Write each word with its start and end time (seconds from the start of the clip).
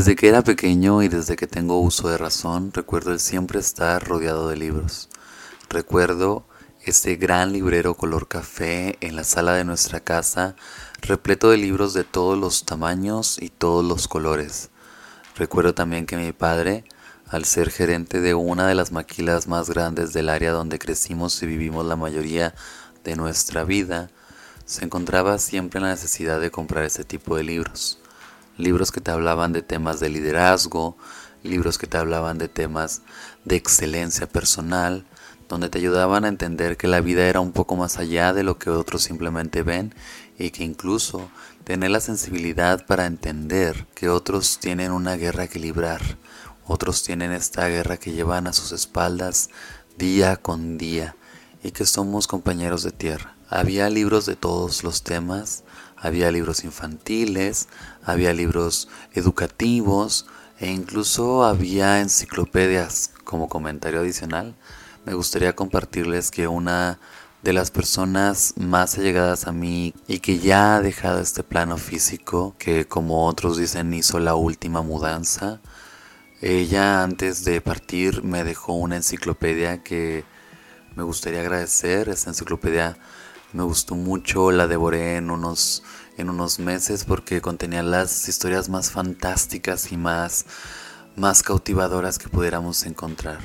Desde 0.00 0.16
que 0.16 0.28
era 0.28 0.42
pequeño 0.42 1.02
y 1.02 1.08
desde 1.08 1.36
que 1.36 1.46
tengo 1.46 1.78
uso 1.78 2.08
de 2.08 2.16
razón, 2.16 2.72
recuerdo 2.72 3.12
el 3.12 3.20
siempre 3.20 3.60
estar 3.60 4.02
rodeado 4.02 4.48
de 4.48 4.56
libros. 4.56 5.10
Recuerdo 5.68 6.46
este 6.82 7.16
gran 7.16 7.52
librero 7.52 7.94
color 7.94 8.26
café 8.26 8.96
en 9.02 9.14
la 9.14 9.24
sala 9.24 9.52
de 9.52 9.66
nuestra 9.66 10.00
casa, 10.00 10.56
repleto 11.02 11.50
de 11.50 11.58
libros 11.58 11.92
de 11.92 12.04
todos 12.04 12.38
los 12.38 12.64
tamaños 12.64 13.36
y 13.42 13.50
todos 13.50 13.84
los 13.84 14.08
colores. 14.08 14.70
Recuerdo 15.36 15.74
también 15.74 16.06
que 16.06 16.16
mi 16.16 16.32
padre, 16.32 16.84
al 17.28 17.44
ser 17.44 17.68
gerente 17.68 18.22
de 18.22 18.32
una 18.32 18.66
de 18.66 18.74
las 18.74 18.92
maquilas 18.92 19.48
más 19.48 19.68
grandes 19.68 20.14
del 20.14 20.30
área 20.30 20.52
donde 20.52 20.78
crecimos 20.78 21.42
y 21.42 21.46
vivimos 21.46 21.84
la 21.84 21.96
mayoría 21.96 22.54
de 23.04 23.16
nuestra 23.16 23.64
vida, 23.64 24.08
se 24.64 24.82
encontraba 24.82 25.36
siempre 25.36 25.76
en 25.76 25.84
la 25.84 25.90
necesidad 25.90 26.40
de 26.40 26.50
comprar 26.50 26.84
ese 26.84 27.04
tipo 27.04 27.36
de 27.36 27.42
libros 27.42 28.00
libros 28.60 28.92
que 28.92 29.00
te 29.00 29.10
hablaban 29.10 29.52
de 29.52 29.62
temas 29.62 30.00
de 30.00 30.08
liderazgo, 30.08 30.96
libros 31.42 31.78
que 31.78 31.86
te 31.86 31.98
hablaban 31.98 32.38
de 32.38 32.48
temas 32.48 33.02
de 33.44 33.56
excelencia 33.56 34.28
personal, 34.28 35.04
donde 35.48 35.68
te 35.68 35.78
ayudaban 35.78 36.24
a 36.24 36.28
entender 36.28 36.76
que 36.76 36.86
la 36.86 37.00
vida 37.00 37.26
era 37.26 37.40
un 37.40 37.52
poco 37.52 37.74
más 37.74 37.98
allá 37.98 38.32
de 38.32 38.44
lo 38.44 38.58
que 38.58 38.70
otros 38.70 39.02
simplemente 39.02 39.62
ven 39.62 39.94
y 40.38 40.50
que 40.50 40.64
incluso 40.64 41.28
tener 41.64 41.90
la 41.90 42.00
sensibilidad 42.00 42.86
para 42.86 43.06
entender 43.06 43.86
que 43.94 44.08
otros 44.08 44.58
tienen 44.60 44.92
una 44.92 45.16
guerra 45.16 45.48
que 45.48 45.58
librar, 45.58 46.00
otros 46.66 47.02
tienen 47.02 47.32
esta 47.32 47.66
guerra 47.66 47.96
que 47.96 48.12
llevan 48.12 48.46
a 48.46 48.52
sus 48.52 48.70
espaldas 48.72 49.50
día 49.98 50.36
con 50.36 50.78
día 50.78 51.16
y 51.62 51.72
que 51.72 51.84
somos 51.84 52.26
compañeros 52.26 52.82
de 52.84 52.92
tierra. 52.92 53.34
Había 53.48 53.90
libros 53.90 54.26
de 54.26 54.36
todos 54.36 54.84
los 54.84 55.02
temas, 55.02 55.64
había 56.00 56.30
libros 56.30 56.64
infantiles, 56.64 57.68
había 58.04 58.32
libros 58.32 58.88
educativos 59.12 60.26
e 60.58 60.70
incluso 60.70 61.44
había 61.44 62.00
enciclopedias 62.00 63.12
como 63.24 63.48
comentario 63.48 64.00
adicional. 64.00 64.54
Me 65.04 65.14
gustaría 65.14 65.54
compartirles 65.54 66.30
que 66.30 66.48
una 66.48 66.98
de 67.42 67.52
las 67.52 67.70
personas 67.70 68.54
más 68.56 68.98
allegadas 68.98 69.46
a 69.46 69.52
mí 69.52 69.94
y 70.06 70.18
que 70.20 70.38
ya 70.38 70.76
ha 70.76 70.82
dejado 70.82 71.20
este 71.20 71.42
plano 71.42 71.78
físico, 71.78 72.54
que 72.58 72.86
como 72.86 73.26
otros 73.26 73.56
dicen 73.56 73.94
hizo 73.94 74.18
la 74.18 74.34
última 74.34 74.82
mudanza, 74.82 75.60
ella 76.42 77.02
antes 77.02 77.44
de 77.44 77.60
partir 77.60 78.22
me 78.24 78.44
dejó 78.44 78.74
una 78.74 78.96
enciclopedia 78.96 79.82
que 79.82 80.24
me 80.96 81.02
gustaría 81.02 81.40
agradecer. 81.40 82.08
Esta 82.08 82.30
enciclopedia 82.30 82.96
me 83.52 83.62
gustó 83.62 83.94
mucho, 83.94 84.50
la 84.52 84.66
devoré 84.66 85.16
en 85.16 85.30
unos, 85.30 85.82
en 86.16 86.30
unos 86.30 86.58
meses 86.58 87.04
porque 87.04 87.40
contenía 87.40 87.82
las 87.82 88.28
historias 88.28 88.68
más 88.68 88.90
fantásticas 88.90 89.90
y 89.92 89.96
más, 89.96 90.46
más 91.16 91.42
cautivadoras 91.42 92.18
que 92.18 92.28
pudiéramos 92.28 92.84
encontrar. 92.86 93.38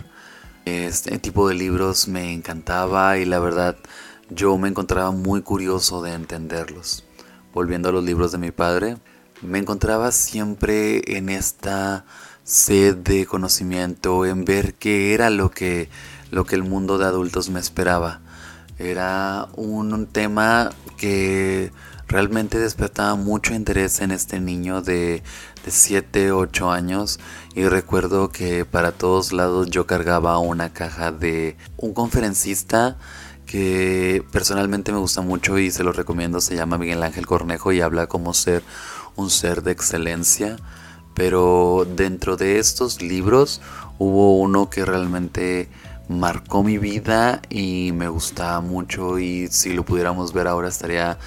Este 0.65 1.17
tipo 1.19 1.47
de 1.47 1.55
libros 1.55 2.07
me 2.07 2.33
encantaba 2.33 3.17
y 3.17 3.25
la 3.25 3.39
verdad 3.39 3.77
yo 4.29 4.57
me 4.57 4.67
encontraba 4.67 5.11
muy 5.11 5.41
curioso 5.41 6.01
de 6.01 6.13
entenderlos. 6.13 7.03
Volviendo 7.53 7.89
a 7.89 7.91
los 7.91 8.03
libros 8.03 8.31
de 8.31 8.37
mi 8.37 8.51
padre, 8.51 8.97
me 9.41 9.59
encontraba 9.59 10.11
siempre 10.11 11.17
en 11.17 11.29
esta 11.29 12.05
sed 12.43 12.95
de 12.95 13.25
conocimiento, 13.25 14.25
en 14.25 14.45
ver 14.45 14.73
qué 14.75 15.13
era 15.13 15.29
lo 15.29 15.51
que, 15.51 15.89
lo 16.31 16.45
que 16.45 16.55
el 16.55 16.63
mundo 16.63 16.97
de 16.97 17.05
adultos 17.05 17.49
me 17.49 17.59
esperaba. 17.59 18.21
Era 18.77 19.47
un, 19.55 20.07
tema 20.07 20.69
que 20.97 21.71
realmente 22.07 22.59
despertaba 22.59 23.15
mucho 23.15 23.53
interés 23.53 24.01
en 24.01 24.11
este 24.11 24.39
niño 24.39 24.81
de, 24.81 25.23
de 25.63 25.71
7, 25.71 26.31
8 26.31 26.71
años. 26.71 27.19
Y 27.55 27.65
recuerdo 27.65 28.29
que 28.29 28.65
para 28.65 28.91
todos 28.91 29.31
lados 29.31 29.69
yo 29.69 29.87
cargaba 29.87 30.37
una 30.39 30.73
caja 30.73 31.11
de 31.11 31.55
un 31.77 31.93
conferencista 31.93 32.97
que 33.45 34.23
personalmente 34.31 34.91
me 34.91 34.97
gusta 34.97 35.21
mucho 35.21 35.57
y 35.57 35.71
se 35.71 35.83
lo 35.83 35.91
recomiendo, 35.91 36.41
se 36.41 36.55
llama 36.55 36.77
Miguel 36.77 37.03
Ángel 37.03 37.25
Cornejo 37.25 37.71
y 37.71 37.81
habla 37.81 38.07
como 38.07 38.33
ser 38.33 38.63
un 39.15 39.29
ser 39.29 39.63
de 39.63 39.71
excelencia, 39.71 40.57
pero 41.13 41.87
dentro 41.95 42.37
de 42.37 42.59
estos 42.59 43.01
libros 43.01 43.61
hubo 43.97 44.37
uno 44.37 44.69
que 44.69 44.83
realmente 44.83 45.69
marcó 46.07 46.63
mi 46.63 46.77
vida 46.77 47.41
y 47.49 47.91
me 47.93 48.07
gustaba 48.07 48.61
mucho 48.61 49.19
y 49.19 49.47
si 49.47 49.73
lo 49.73 49.83
pudiéramos 49.83 50.33
ver 50.33 50.47
ahora 50.47 50.67
estaría 50.67 51.17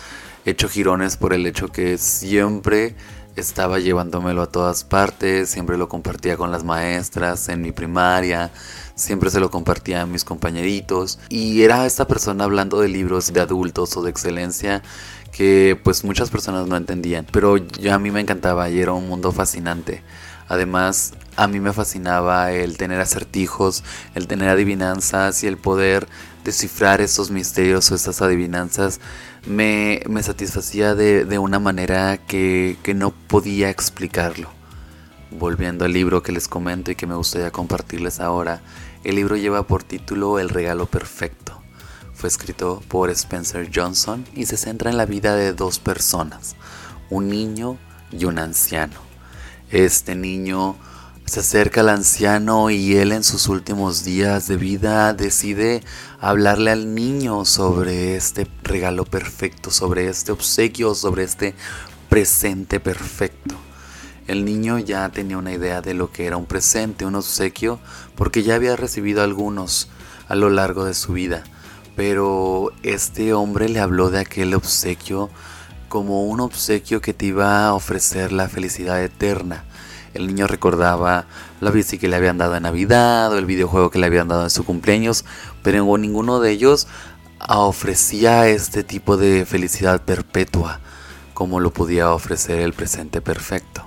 hecho 0.45 0.69
girones 0.69 1.17
por 1.17 1.33
el 1.33 1.47
hecho 1.47 1.69
que 1.69 1.99
siempre 1.99 2.95
estaba 3.37 3.79
llevándomelo 3.79 4.43
a 4.43 4.51
todas 4.51 4.85
partes, 4.85 5.49
siempre 5.49 5.79
lo 5.79 5.89
compartía 5.89 6.37
con 6.37 6.51
las 6.51 6.65
maestras 6.65 7.49
en 7.49 7.63
mi 7.63 7.73
primaria, 7.73 8.51
siempre 8.95 9.31
se 9.31 9.41
lo 9.41 9.51
compartía 9.51 10.07
mis 10.07 10.25
compañeritos 10.25 11.19
y 11.29 11.63
era 11.63 11.87
esta 11.87 12.07
persona 12.07 12.45
hablando 12.45 12.81
de 12.81 12.89
libros 12.89 13.33
de 13.33 13.41
adultos 13.41 13.97
o 13.97 14.03
de 14.03 14.11
excelencia 14.11 14.83
que 15.33 15.79
pues 15.85 16.05
muchas 16.05 16.31
personas 16.31 16.67
no 16.67 16.77
entendían, 16.77 17.27
pero 17.31 17.57
ya 17.57 17.95
a 17.95 17.99
mí 17.99 18.11
me 18.11 18.21
encantaba 18.21 18.69
y 18.71 18.81
era 18.81 18.93
un 18.93 19.09
mundo 19.09 19.31
fascinante. 19.31 20.03
Además, 20.49 21.13
a 21.37 21.47
mí 21.47 21.61
me 21.61 21.73
fascinaba 21.73 22.53
el 22.53 22.77
tener 22.77 23.01
acertijos, 23.01 23.85
el 24.15 24.27
tener 24.27 24.49
adivinanzas 24.49 25.45
y 25.45 25.47
el 25.47 25.59
poder 25.59 26.09
descifrar 26.43 27.01
esos 27.01 27.31
misterios 27.31 27.91
o 27.91 27.95
estas 27.95 28.23
adivinanzas 28.23 29.01
me, 29.47 30.03
satisfacía 30.23 30.95
de, 30.95 31.39
una 31.39 31.59
manera 31.59 32.17
que, 32.17 32.77
que 32.83 32.95
no 32.95 33.11
podía 33.11 33.71
explicarlo. 33.71 34.49
Volviendo 35.31 35.85
al 35.85 35.93
libro 35.93 36.23
que 36.23 36.33
les 36.33 36.49
comento 36.49 36.91
y 36.91 36.97
que 36.97 37.07
me 37.07 37.15
gustaría 37.15 37.51
compartirles 37.51 38.19
ahora, 38.19 38.63
el 39.05 39.17
libro 39.17 39.37
lleva 39.37 39.67
por 39.67 39.85
título 39.85 40.39
El 40.39 40.49
regalo 40.49 40.87
perfecto. 40.87 41.61
Fue 42.15 42.29
escrito 42.29 42.83
por 42.89 43.11
Spencer 43.11 43.71
Johnson 43.73 44.25
y 44.35 44.47
se 44.47 44.57
centra 44.57 44.91
en 44.91 44.97
la 44.97 45.07
vida 45.07 45.37
de 45.37 45.53
dos 45.53 45.79
personas, 45.79 46.57
un 47.11 47.29
niño 47.29 47.77
y 48.11 48.25
un 48.25 48.39
anciano. 48.39 49.08
Este 49.71 50.15
niño 50.15 50.77
se 51.27 51.41
acerca 51.41 51.83
al 51.83 51.91
anciano 51.91 52.71
y 52.71 52.97
él 52.97 53.13
en 53.13 53.23
sus 53.23 53.49
últimos 53.49 54.03
días 54.03 54.49
de 54.49 54.57
vida 54.57 55.13
decide 55.13 55.83
hablarle 56.21 56.71
al 56.71 56.95
niño 56.95 57.45
sobre 57.45 58.17
este 58.17 58.47
regalo 58.63 59.05
perfecto, 59.05 59.71
sobre 59.71 60.09
este 60.09 60.33
obsequio, 60.33 60.95
sobre 60.95 61.25
este 61.25 61.55
presente 62.09 62.81
perfecto. 62.81 63.57
El 64.27 64.47
niño 64.47 64.79
ya 64.79 65.07
tenía 65.11 65.37
una 65.37 65.53
idea 65.53 65.83
de 65.83 65.93
lo 65.93 66.13
que 66.13 66.25
era 66.25 66.39
un 66.39 66.47
presente, 66.47 67.05
un 67.05 67.17
obsequio, 67.17 67.79
porque 68.17 68.43
ya 68.43 68.55
había 68.55 68.75
recibido 68.75 69.23
algunos 69.23 69.91
a 70.29 70.35
lo 70.35 70.49
largo 70.49 70.87
de 70.87 70.95
su 70.95 71.13
vida. 71.13 71.45
Pero 71.95 72.73
este 72.83 73.35
hombre 73.35 73.69
le 73.69 73.81
habló 73.81 74.09
de 74.09 74.21
aquel 74.21 74.55
obsequio 74.55 75.29
como 75.89 76.25
un 76.25 76.41
obsequio 76.41 77.01
que 77.01 77.15
te 77.15 77.27
iba 77.27 77.67
a 77.67 77.75
ofrecer 77.75 78.33
la 78.33 78.49
felicidad 78.49 79.03
eterna. 79.03 79.65
El 80.15 80.27
niño 80.27 80.47
recordaba 80.47 81.27
la 81.61 81.71
bici 81.71 81.99
que 81.99 82.09
le 82.09 82.17
habían 82.17 82.39
dado 82.39 82.57
en 82.57 82.63
Navidad 82.63 83.33
o 83.33 83.39
el 83.39 83.47
videojuego 83.47 83.91
que 83.91 83.99
le 83.99 84.07
habían 84.07 84.29
dado 84.29 84.45
en 84.45 84.51
su 84.51 84.65
cumpleaños, 84.65 85.25
pero 85.63 85.97
ninguno 85.99 86.41
de 86.41 86.51
ellos 86.51 86.87
ofrecía 87.49 88.49
este 88.49 88.83
tipo 88.85 89.17
de 89.17 89.45
felicidad 89.47 90.03
perpetua 90.03 90.81
como 91.35 91.61
lo 91.61 91.73
podía 91.73 92.13
ofrecer 92.13 92.59
el 92.59 92.73
presente 92.73 93.21
perfecto. 93.21 93.87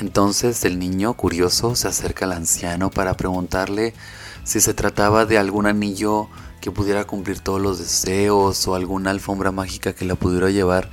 Entonces 0.00 0.64
el 0.64 0.78
niño 0.78 1.12
curioso 1.12 1.76
se 1.76 1.88
acerca 1.88 2.24
al 2.24 2.32
anciano 2.32 2.90
para 2.90 3.18
preguntarle 3.18 3.92
si 4.44 4.60
se 4.60 4.72
trataba 4.72 5.26
de 5.26 5.36
algún 5.36 5.66
anillo 5.66 6.28
que 6.60 6.70
pudiera 6.70 7.06
cumplir 7.06 7.40
todos 7.40 7.60
los 7.60 7.78
deseos 7.78 8.66
o 8.66 8.74
alguna 8.74 9.10
alfombra 9.10 9.52
mágica 9.52 9.92
que 9.92 10.04
la 10.04 10.14
pudiera 10.14 10.50
llevar 10.50 10.90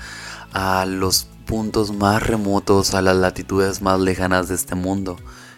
a 0.53 0.85
los 0.85 1.27
puntos 1.45 1.93
más 1.93 2.23
remotos, 2.23 2.93
a 2.93 3.01
las 3.01 3.15
latitudes 3.15 3.81
más 3.81 3.99
lejanas 3.99 4.47
de 4.47 4.55
este 4.55 4.75
mundo. 4.75 5.17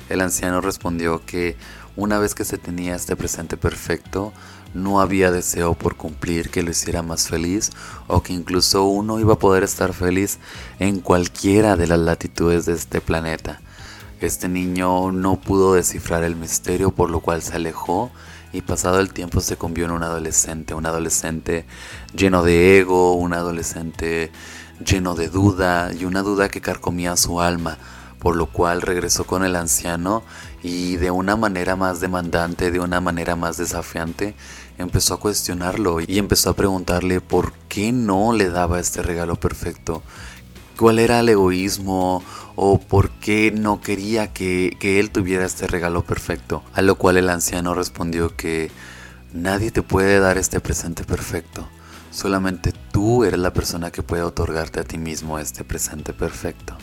El 0.10 0.22
anciano 0.22 0.62
respondió 0.62 1.26
que 1.26 1.58
una 1.96 2.20
vez 2.20 2.36
que 2.36 2.46
se 2.46 2.58
tenía 2.58 2.96
este 2.96 3.16
presente 3.16 3.58
perfecto, 3.58 4.34
no 4.74 5.02
había 5.02 5.32
deseo 5.32 5.74
por 5.74 5.96
cumplir 5.96 6.50
que 6.50 6.62
lo 6.62 6.72
hiciera 6.72 7.02
más 7.02 7.28
feliz 7.28 7.72
o 8.08 8.22
que 8.22 8.34
incluso 8.34 8.84
uno 8.84 9.20
iba 9.20 9.34
a 9.34 9.40
poder 9.40 9.64
estar 9.64 9.94
feliz 9.94 10.40
en 10.80 11.00
cualquiera 11.00 11.76
de 11.76 11.88
las 11.88 12.00
latitudes 12.00 12.66
de 12.66 12.74
este 12.74 13.02
planeta. 13.02 13.62
Este 14.22 14.48
niño 14.48 15.12
no 15.12 15.40
pudo 15.40 15.74
descifrar 15.74 16.24
el 16.24 16.36
misterio 16.36 16.92
por 16.92 17.10
lo 17.10 17.20
cual 17.20 17.42
se 17.42 17.56
alejó 17.56 18.12
y 18.54 18.62
pasado 18.62 19.00
el 19.00 19.14
tiempo 19.14 19.42
se 19.42 19.58
convirtió 19.58 19.86
en 19.86 19.92
un 19.92 20.04
adolescente, 20.04 20.74
un 20.74 20.86
adolescente 20.86 21.66
lleno 22.16 22.44
de 22.44 22.80
ego, 22.80 23.14
un 23.14 23.34
adolescente 23.34 24.32
lleno 24.86 25.16
de 25.16 25.30
duda 25.30 25.92
y 25.94 26.06
una 26.06 26.22
duda 26.22 26.50
que 26.50 26.62
carcomía 26.62 27.18
su 27.18 27.42
alma, 27.42 27.78
por 28.20 28.36
lo 28.36 28.48
cual 28.48 28.82
regresó 28.82 29.26
con 29.26 29.44
el 29.44 29.56
anciano 29.56 30.24
y 30.64 30.98
de 30.98 31.12
una 31.12 31.36
manera 31.36 31.76
más 31.76 32.00
demandante, 32.00 32.72
de 32.72 32.80
una 32.80 33.00
manera 33.02 33.36
más 33.36 33.58
desafiante, 33.58 34.36
empezó 34.78 35.16
a 35.16 35.20
cuestionarlo 35.20 36.00
y 36.02 36.18
empezó 36.18 36.50
a 36.50 36.56
preguntarle 36.56 37.22
por 37.22 37.54
qué 37.70 37.92
no 37.92 38.34
le 38.34 38.50
daba 38.50 38.80
este 38.80 39.02
regalo 39.02 39.36
perfecto, 39.36 40.04
cuál 40.78 41.00
era 41.00 41.20
el 41.20 41.30
egoísmo 41.30 42.24
o 42.56 42.80
por 42.80 43.10
qué 43.10 43.52
no 43.52 43.82
quería 43.82 44.32
que, 44.32 44.78
él 44.82 45.12
tuviera 45.12 45.46
este 45.46 45.68
regalo 45.68 46.04
perfecto. 46.04 46.64
A 46.74 46.82
lo 46.82 46.96
cual 46.96 47.18
el 47.18 47.30
anciano 47.30 47.74
respondió 47.74 48.36
que 48.36 48.72
nadie 49.34 49.72
te 49.72 49.82
puede 49.82 50.20
dar 50.20 50.38
este 50.38 50.60
presente 50.60 51.04
perfecto. 51.04 51.68
Solamente 52.12 52.74
tú 52.92 53.26
eres 53.26 53.40
la 53.40 53.54
persona 53.54 53.92
que 53.92 54.04
puede 54.04 54.24
otorgarte 54.24 54.80
a 54.80 54.84
ti 54.84 54.98
mismo 54.98 55.40
este 55.40 55.64
presente 55.64 56.14
perfecto. 56.14 56.78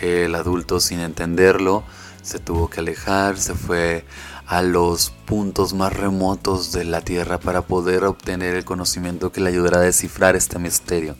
El 0.00 0.34
adulto 0.34 0.80
sin 0.80 1.00
entenderlo 1.00 1.84
se 2.22 2.38
tuvo 2.38 2.68
que 2.68 2.80
alejar, 2.80 3.38
se 3.38 3.54
fue 3.54 4.04
a 4.46 4.62
los 4.62 5.10
puntos 5.26 5.74
más 5.74 5.92
remotos 5.92 6.72
de 6.72 6.84
la 6.84 7.00
Tierra 7.00 7.38
para 7.38 7.62
poder 7.62 8.04
obtener 8.04 8.54
el 8.54 8.64
conocimiento 8.64 9.32
que 9.32 9.40
le 9.40 9.50
ayudará 9.50 9.78
a 9.78 9.82
descifrar 9.82 10.36
este 10.36 10.58
misterio. 10.58 11.16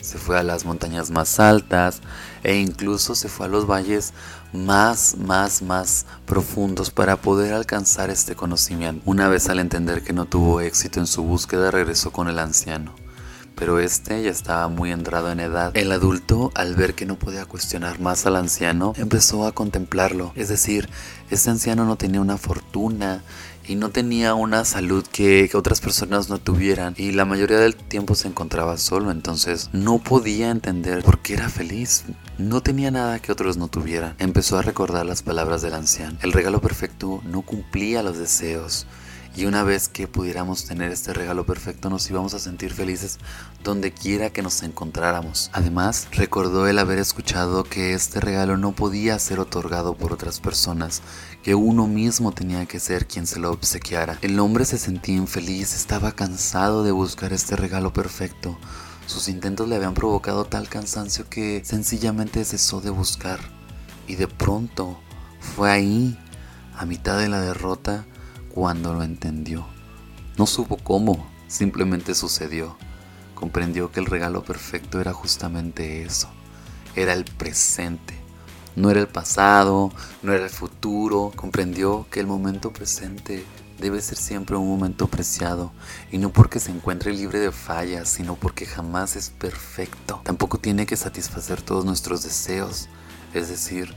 Se 0.00 0.18
fue 0.18 0.38
a 0.38 0.42
las 0.42 0.64
montañas 0.64 1.10
más 1.10 1.40
altas 1.40 2.00
e 2.42 2.56
incluso 2.56 3.14
se 3.14 3.28
fue 3.28 3.46
a 3.46 3.48
los 3.48 3.66
valles 3.66 4.12
más, 4.52 5.16
más, 5.18 5.62
más 5.62 6.06
profundos 6.26 6.90
para 6.90 7.16
poder 7.16 7.52
alcanzar 7.52 8.10
este 8.10 8.34
conocimiento. 8.34 9.02
Una 9.04 9.28
vez 9.28 9.48
al 9.48 9.58
entender 9.58 10.02
que 10.02 10.12
no 10.12 10.24
tuvo 10.24 10.60
éxito 10.60 11.00
en 11.00 11.06
su 11.06 11.22
búsqueda, 11.22 11.70
regresó 11.70 12.12
con 12.12 12.28
el 12.28 12.38
anciano 12.38 12.94
pero 13.58 13.80
este 13.80 14.22
ya 14.22 14.30
estaba 14.30 14.68
muy 14.68 14.92
entrado 14.92 15.32
en 15.32 15.40
edad. 15.40 15.76
El 15.76 15.90
adulto, 15.90 16.52
al 16.54 16.76
ver 16.76 16.94
que 16.94 17.06
no 17.06 17.18
podía 17.18 17.44
cuestionar 17.44 17.98
más 17.98 18.24
al 18.24 18.36
anciano, 18.36 18.92
empezó 18.96 19.46
a 19.46 19.52
contemplarlo. 19.52 20.32
Es 20.36 20.48
decir, 20.48 20.88
este 21.28 21.50
anciano 21.50 21.84
no 21.84 21.96
tenía 21.96 22.20
una 22.20 22.38
fortuna 22.38 23.24
y 23.68 23.76
no 23.76 23.90
tenía 23.90 24.34
una 24.34 24.64
salud 24.64 25.04
que, 25.06 25.48
otras 25.54 25.80
personas 25.80 26.28
no 26.28 26.38
tuvieran 26.38 26.94
y 26.96 27.12
la 27.12 27.24
mayoría 27.24 27.58
del 27.58 27.76
tiempo 27.76 28.14
se 28.14 28.28
encontraba 28.28 28.78
solo, 28.78 29.10
entonces 29.10 29.70
no 29.72 29.98
podía 29.98 30.50
entender 30.50 31.02
por 31.02 31.20
qué 31.20 31.34
era 31.34 31.48
feliz. 31.48 32.04
No 32.38 32.62
tenía 32.62 32.90
nada 32.90 33.18
que 33.18 33.32
otros 33.32 33.56
no 33.56 33.68
tuvieran. 33.68 34.14
Empezó 34.18 34.58
a 34.58 34.62
recordar 34.62 35.04
las 35.04 35.22
palabras 35.22 35.62
del 35.62 35.74
anciano. 35.74 36.18
El 36.22 36.32
regalo 36.32 36.60
perfecto 36.60 37.20
no 37.24 37.42
cumplía 37.42 38.02
los 38.02 38.18
deseos 38.18 38.86
y 39.38 39.46
una 39.46 39.62
vez 39.62 39.88
que 39.88 40.08
pudiéramos 40.08 40.64
tener 40.64 40.90
este 40.90 41.12
regalo 41.12 41.46
perfecto, 41.46 41.88
nos 41.90 42.10
íbamos 42.10 42.34
a 42.34 42.40
sentir 42.40 42.72
felices 42.72 43.18
donde 43.62 43.92
quiera 43.92 44.30
que 44.30 44.42
nos 44.42 44.64
encontráramos. 44.64 45.48
Además, 45.52 46.08
recordó 46.10 46.66
el 46.66 46.76
haber 46.76 46.98
escuchado 46.98 47.62
que 47.62 47.94
este 47.94 48.18
regalo 48.18 48.56
no 48.56 48.72
podía 48.72 49.16
ser 49.20 49.38
otorgado 49.38 49.94
por 49.94 50.12
otras 50.12 50.40
personas, 50.40 51.02
que 51.44 51.54
uno 51.54 51.86
mismo 51.86 52.32
tenía 52.32 52.66
que 52.66 52.80
ser 52.80 53.06
quien 53.06 53.28
se 53.28 53.38
lo 53.38 53.52
obsequiara. 53.52 54.18
El 54.22 54.40
hombre 54.40 54.64
se 54.64 54.76
sentía 54.76 55.14
infeliz, 55.14 55.72
estaba 55.72 56.10
cansado 56.10 56.82
de 56.82 56.90
buscar 56.90 57.32
este 57.32 57.54
regalo 57.54 57.92
perfecto. 57.92 58.58
Sus 59.06 59.28
intentos 59.28 59.68
le 59.68 59.76
habían 59.76 59.94
provocado 59.94 60.46
tal 60.46 60.68
cansancio 60.68 61.28
que 61.30 61.62
sencillamente 61.64 62.44
cesó 62.44 62.80
de 62.80 62.90
buscar. 62.90 63.38
Y 64.08 64.16
de 64.16 64.26
pronto, 64.26 64.98
fue 65.38 65.70
ahí, 65.70 66.18
a 66.76 66.84
mitad 66.86 67.16
de 67.20 67.28
la 67.28 67.40
derrota, 67.40 68.04
cuando 68.58 68.92
lo 68.92 69.04
entendió. 69.04 69.64
No 70.36 70.44
supo 70.44 70.78
cómo, 70.78 71.24
simplemente 71.46 72.12
sucedió. 72.12 72.76
Comprendió 73.36 73.92
que 73.92 74.00
el 74.00 74.06
regalo 74.06 74.42
perfecto 74.42 75.00
era 75.00 75.12
justamente 75.12 76.02
eso. 76.02 76.28
Era 76.96 77.12
el 77.12 77.24
presente. 77.24 78.18
No 78.74 78.90
era 78.90 78.98
el 78.98 79.06
pasado, 79.06 79.92
no 80.24 80.32
era 80.32 80.42
el 80.42 80.50
futuro. 80.50 81.30
Comprendió 81.36 82.08
que 82.10 82.18
el 82.18 82.26
momento 82.26 82.72
presente 82.72 83.44
debe 83.78 84.02
ser 84.02 84.18
siempre 84.18 84.56
un 84.56 84.66
momento 84.66 85.06
preciado 85.06 85.70
y 86.10 86.18
no 86.18 86.32
porque 86.32 86.58
se 86.58 86.72
encuentre 86.72 87.12
libre 87.12 87.38
de 87.38 87.52
fallas, 87.52 88.08
sino 88.08 88.34
porque 88.34 88.66
jamás 88.66 89.14
es 89.14 89.30
perfecto. 89.30 90.20
Tampoco 90.24 90.58
tiene 90.58 90.84
que 90.84 90.96
satisfacer 90.96 91.62
todos 91.62 91.84
nuestros 91.84 92.24
deseos, 92.24 92.88
es 93.34 93.48
decir, 93.50 93.94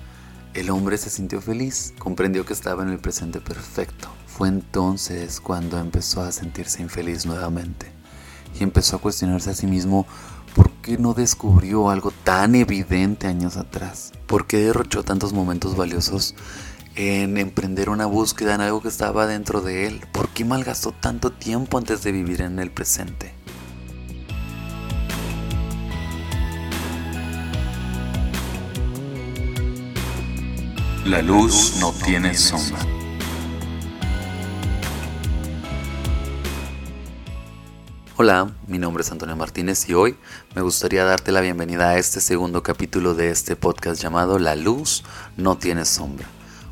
el 0.54 0.70
hombre 0.70 1.00
se 1.00 1.10
sintió 1.10 1.42
feliz, 1.42 1.96
comprendió 1.98 2.46
que 2.46 2.54
estaba 2.54 2.84
en 2.84 2.90
el 2.90 3.00
presente 3.00 3.42
perfecto. 3.42 4.21
Fue 4.42 4.50
entonces 4.50 5.40
cuando 5.40 5.78
empezó 5.78 6.24
a 6.24 6.32
sentirse 6.32 6.82
infeliz 6.82 7.28
nuevamente 7.28 7.92
y 8.60 8.64
empezó 8.64 8.96
a 8.96 9.00
cuestionarse 9.00 9.52
a 9.52 9.54
sí 9.54 9.68
mismo 9.68 10.08
por 10.56 10.72
qué 10.82 10.98
no 10.98 11.14
descubrió 11.14 11.92
algo 11.92 12.10
tan 12.24 12.56
evidente 12.56 13.28
años 13.28 13.56
atrás, 13.56 14.14
por 14.26 14.48
qué 14.48 14.58
derrochó 14.58 15.04
tantos 15.04 15.32
momentos 15.32 15.78
valiosos 15.78 16.34
en 16.96 17.38
emprender 17.38 17.92
una 17.92 18.08
búsqueda 18.08 18.56
en 18.56 18.62
algo 18.62 18.82
que 18.82 18.88
estaba 18.88 19.28
dentro 19.28 19.62
de 19.62 19.86
él, 19.86 20.02
por 20.12 20.28
qué 20.30 20.44
malgastó 20.44 20.92
tanto 20.92 21.32
tiempo 21.32 21.78
antes 21.78 22.02
de 22.02 22.12
vivir 22.12 22.42
en 22.42 22.58
el 22.58 22.72
presente. 22.72 23.36
La 31.06 31.22
luz 31.22 31.78
no 31.80 31.92
tiene 31.92 32.34
sombra. 32.34 33.01
Hola, 38.24 38.52
mi 38.68 38.78
nombre 38.78 39.02
es 39.02 39.12
Antonio 39.12 39.36
Martínez 39.36 39.90
y 39.90 39.96
hoy 39.96 40.16
me 40.54 40.62
gustaría 40.62 41.04
darte 41.04 41.32
la 41.32 41.42
bienvenida 41.42 41.90
a 41.90 41.98
este 41.98 42.22
segundo 42.22 42.62
capítulo 42.62 43.16
de 43.16 43.32
este 43.32 43.56
podcast 43.56 44.00
llamado 44.00 44.38
La 44.38 44.56
luz 44.56 45.04
no 45.38 45.58
tiene 45.58 45.86
sombra. 45.86 46.28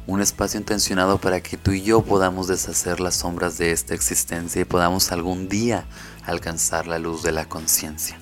Un 0.05 0.21
espacio 0.21 0.59
intencionado 0.59 1.17
para 1.17 1.41
que 1.41 1.57
tú 1.57 1.71
y 1.71 1.81
yo 1.81 2.03
podamos 2.03 2.47
deshacer 2.47 2.99
las 2.99 3.15
sombras 3.15 3.57
de 3.57 3.71
esta 3.71 3.95
existencia 3.95 4.61
y 4.61 4.65
podamos 4.65 5.11
algún 5.11 5.49
día 5.49 5.87
alcanzar 6.23 6.85
la 6.85 6.99
luz 6.99 7.23
de 7.23 7.31
la 7.31 7.49
conciencia. 7.49 8.19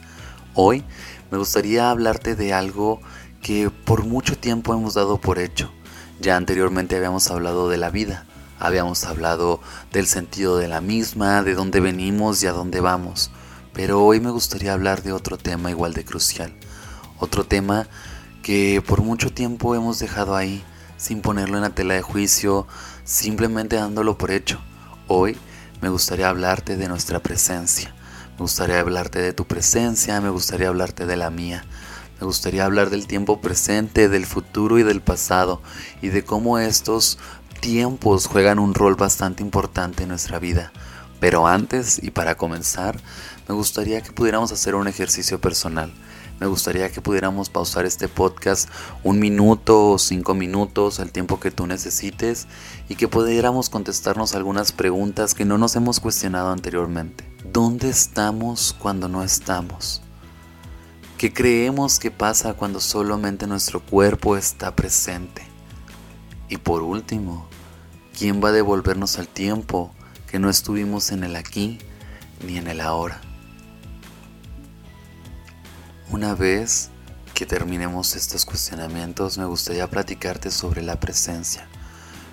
Hoy 0.54 0.86
me 1.30 1.38
gustaría 1.38 1.90
hablarte 1.90 2.34
de 2.34 2.54
algo 2.54 3.02
que 3.42 3.70
por 3.70 4.06
mucho 4.06 4.38
tiempo 4.38 4.74
hemos 4.74 4.94
dado 4.94 5.20
por 5.20 5.38
hecho. 5.38 5.70
Ya 6.22 6.38
anteriormente 6.38 6.96
habíamos 6.96 7.30
hablado 7.30 7.68
de 7.68 7.76
la 7.76 7.90
vida, 7.90 8.26
Habíamos 8.60 9.04
hablado 9.04 9.60
del 9.92 10.08
sentido 10.08 10.58
de 10.58 10.68
la 10.68 10.82
misma, 10.82 11.44
de 11.44 11.54
dónde 11.54 11.80
venimos 11.80 12.42
y 12.42 12.48
a 12.48 12.52
dónde 12.52 12.80
vamos. 12.80 13.30
Pero 13.74 14.04
hoy 14.04 14.20
me 14.20 14.32
gustaría 14.32 14.74
hablar 14.74 15.04
de 15.04 15.12
otro 15.12 15.38
tema 15.38 15.70
igual 15.70 15.94
de 15.94 16.04
crucial. 16.04 16.54
Otro 17.20 17.44
tema 17.44 17.88
que 18.42 18.82
por 18.86 19.02
mucho 19.02 19.32
tiempo 19.32 19.76
hemos 19.76 20.00
dejado 20.00 20.36
ahí, 20.36 20.64
sin 20.98 21.22
ponerlo 21.22 21.58
en 21.58 21.64
la 21.64 21.70
tela 21.70 21.94
de 21.94 22.02
juicio, 22.02 22.66
simplemente 23.04 23.76
dándolo 23.76 24.18
por 24.18 24.32
hecho. 24.32 24.60
Hoy 25.08 25.38
me 25.82 25.90
gustaría 25.90 26.30
hablarte 26.30 26.78
de 26.78 26.88
nuestra 26.88 27.20
presencia. 27.20 27.94
Me 28.32 28.40
gustaría 28.40 28.80
hablarte 28.80 29.20
de 29.20 29.34
tu 29.34 29.46
presencia, 29.46 30.20
me 30.22 30.30
gustaría 30.30 30.70
hablarte 30.70 31.06
de 31.06 31.16
la 31.16 31.30
mía. 31.30 31.64
Me 32.20 32.26
gustaría 32.26 32.66
hablar 32.66 32.90
del 32.90 33.06
tiempo 33.06 33.42
presente, 33.42 34.10
del 34.10 34.26
futuro 34.26 34.80
y 34.80 34.84
del 34.84 35.02
pasado, 35.02 35.62
y 36.02 36.10
de 36.10 36.24
cómo 36.24 36.58
estos 36.58 37.20
tiempos 37.68 38.28
juegan 38.28 38.60
un 38.60 38.74
rol 38.74 38.96
bastante 38.96 39.44
importante 39.44 40.04
en 40.04 40.10
nuestra 40.10 40.40
vida. 40.40 40.72
Pero 41.20 41.48
antes 41.48 42.02
y 42.02 42.12
para 42.12 42.36
comenzar, 42.36 42.98
me 43.50 43.54
gustaría 43.54 44.00
que 44.00 44.14
pudiéramos 44.14 44.54
hacer 44.54 44.74
un 44.74 44.88
ejercicio 44.88 45.42
personal. 45.42 45.92
Me 46.40 46.48
gustaría 46.48 46.90
que 46.90 47.02
pudiéramos 47.02 47.50
pausar 47.50 47.86
este 47.86 48.08
podcast 48.08 48.70
un 49.04 49.20
minuto 49.20 49.90
o 49.90 50.00
cinco 50.00 50.34
minutos, 50.34 51.02
al 51.02 51.12
tiempo 51.12 51.42
que 51.42 51.52
tú 51.52 51.68
necesites, 51.68 52.48
y 52.88 52.96
que 52.96 53.10
pudiéramos 53.10 53.70
contestarnos 53.70 54.34
algunas 54.34 54.72
preguntas 54.72 55.34
que 55.34 55.44
no 55.44 55.58
nos 55.58 55.76
hemos 55.76 56.00
cuestionado 56.00 56.52
anteriormente. 56.52 57.30
¿Dónde 57.52 57.90
estamos 57.90 58.74
cuando 58.80 59.10
no 59.10 59.24
estamos? 59.24 60.02
¿Qué 61.18 61.34
creemos 61.34 62.00
que 62.00 62.12
pasa 62.12 62.54
cuando 62.54 62.80
solamente 62.80 63.46
nuestro 63.46 63.82
cuerpo 63.82 64.38
está 64.38 64.74
presente? 64.74 65.46
Y 66.48 66.56
por 66.56 66.82
último, 66.82 67.46
¿quién 68.18 68.44
va 68.44 68.50
a 68.50 68.52
devolvernos 68.52 69.20
al 69.20 69.28
tiempo 69.28 69.94
que 70.32 70.40
no 70.40 70.50
estuvimos 70.50 71.12
en 71.12 71.24
el 71.24 71.36
aquí 71.36 71.78
ni 72.44 72.58
en 72.58 72.66
el 72.66 72.82
ahora? 72.82 73.22
Una 76.10 76.34
vez 76.34 76.90
que 77.36 77.46
terminemos 77.46 78.16
estos 78.16 78.44
cuestionamientos, 78.44 79.38
me 79.38 79.46
gustaría 79.46 79.88
platicarte 79.88 80.50
sobre 80.50 80.82
la 80.82 81.00
presencia. 81.00 81.68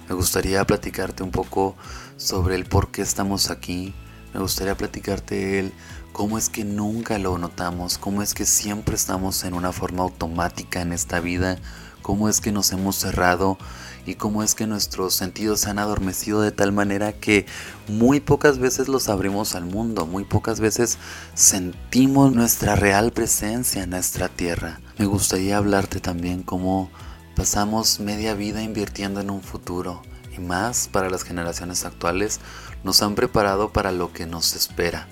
Me 0.08 0.14
gustaría 0.14 0.64
platicarte 0.64 1.22
un 1.22 1.30
poco 1.30 1.76
sobre 2.16 2.54
el 2.54 2.64
por 2.64 2.90
qué 2.90 3.02
estamos 3.02 3.50
aquí. 3.50 3.94
Me 4.32 4.40
gustaría 4.40 4.76
platicarte 4.76 5.58
el 5.58 5.72
cómo 6.14 6.38
es 6.38 6.48
que 6.48 6.64
nunca 6.64 7.18
lo 7.18 7.36
notamos, 7.36 7.98
cómo 7.98 8.22
es 8.22 8.32
que 8.32 8.46
siempre 8.46 8.94
estamos 8.94 9.44
en 9.44 9.52
una 9.52 9.72
forma 9.72 10.04
automática 10.04 10.80
en 10.80 10.94
esta 10.94 11.20
vida, 11.20 11.58
cómo 12.04 12.28
es 12.28 12.42
que 12.42 12.52
nos 12.52 12.70
hemos 12.70 12.96
cerrado 12.96 13.56
y 14.04 14.16
cómo 14.16 14.42
es 14.42 14.54
que 14.54 14.66
nuestros 14.66 15.14
sentidos 15.14 15.60
se 15.60 15.70
han 15.70 15.78
adormecido 15.78 16.42
de 16.42 16.52
tal 16.52 16.70
manera 16.70 17.14
que 17.14 17.46
muy 17.88 18.20
pocas 18.20 18.58
veces 18.58 18.88
los 18.88 19.08
abrimos 19.08 19.54
al 19.54 19.64
mundo, 19.64 20.04
muy 20.04 20.24
pocas 20.24 20.60
veces 20.60 20.98
sentimos 21.32 22.34
nuestra 22.34 22.76
real 22.76 23.10
presencia 23.10 23.82
en 23.82 23.90
nuestra 23.90 24.28
tierra. 24.28 24.80
Me 24.98 25.06
gustaría 25.06 25.56
hablarte 25.56 25.98
también 25.98 26.42
cómo 26.42 26.90
pasamos 27.34 28.00
media 28.00 28.34
vida 28.34 28.62
invirtiendo 28.62 29.22
en 29.22 29.30
un 29.30 29.40
futuro 29.40 30.02
y 30.36 30.42
más 30.42 30.88
para 30.88 31.08
las 31.08 31.22
generaciones 31.22 31.86
actuales 31.86 32.38
nos 32.82 33.00
han 33.00 33.14
preparado 33.14 33.72
para 33.72 33.92
lo 33.92 34.12
que 34.12 34.26
nos 34.26 34.54
espera. 34.54 35.08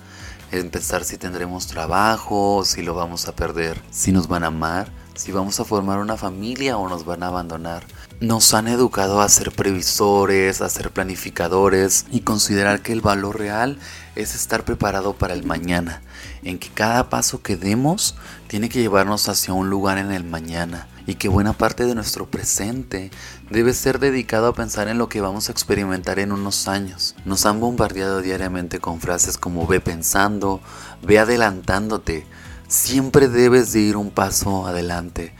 En 0.51 0.69
pensar 0.69 1.03
si 1.05 1.17
tendremos 1.17 1.65
trabajo, 1.65 2.63
si 2.63 2.83
lo 2.83 2.93
vamos 2.93 3.27
a 3.27 3.35
perder, 3.35 3.81
si 3.89 4.11
nos 4.11 4.27
van 4.27 4.43
a 4.43 4.47
amar, 4.47 4.91
si 5.15 5.31
vamos 5.31 5.59
a 5.59 5.65
formar 5.65 5.99
una 5.99 6.17
familia 6.17 6.77
o 6.77 6.89
nos 6.89 7.05
van 7.05 7.23
a 7.23 7.27
abandonar. 7.27 7.83
Nos 8.19 8.53
han 8.53 8.67
educado 8.67 9.21
a 9.21 9.29
ser 9.29 9.51
previsores, 9.51 10.61
a 10.61 10.69
ser 10.69 10.91
planificadores 10.91 12.05
y 12.11 12.21
considerar 12.21 12.81
que 12.81 12.93
el 12.93 13.01
valor 13.01 13.37
real 13.37 13.77
es 14.15 14.35
estar 14.35 14.63
preparado 14.63 15.13
para 15.13 15.33
el 15.33 15.43
mañana, 15.43 16.01
en 16.43 16.57
que 16.57 16.69
cada 16.69 17.09
paso 17.09 17.41
que 17.41 17.57
demos 17.57 18.15
tiene 18.47 18.69
que 18.69 18.79
llevarnos 18.79 19.29
hacia 19.29 19.53
un 19.53 19.69
lugar 19.69 19.97
en 19.97 20.11
el 20.11 20.23
mañana 20.23 20.87
y 21.05 21.15
que 21.15 21.27
buena 21.27 21.53
parte 21.53 21.85
de 21.85 21.95
nuestro 21.95 22.27
presente 22.27 23.11
debe 23.49 23.73
ser 23.73 23.99
dedicado 23.99 24.47
a 24.47 24.53
pensar 24.53 24.87
en 24.87 24.97
lo 24.97 25.09
que 25.09 25.21
vamos 25.21 25.49
a 25.49 25.51
experimentar 25.51 26.19
en 26.19 26.31
unos 26.31 26.67
años. 26.67 27.15
Nos 27.25 27.45
han 27.45 27.59
bombardeado 27.59 28.21
diariamente 28.21 28.79
con 28.79 29.01
frases 29.01 29.37
como 29.37 29.67
ve 29.67 29.79
pensando, 29.79 30.61
ve 31.01 31.19
adelantándote, 31.19 32.25
siempre 32.73 33.27
debes 33.27 33.71
de 33.71 33.81
ir 33.81 33.97
un 33.97 34.09
paso 34.09 34.65
adelante, 34.65 35.31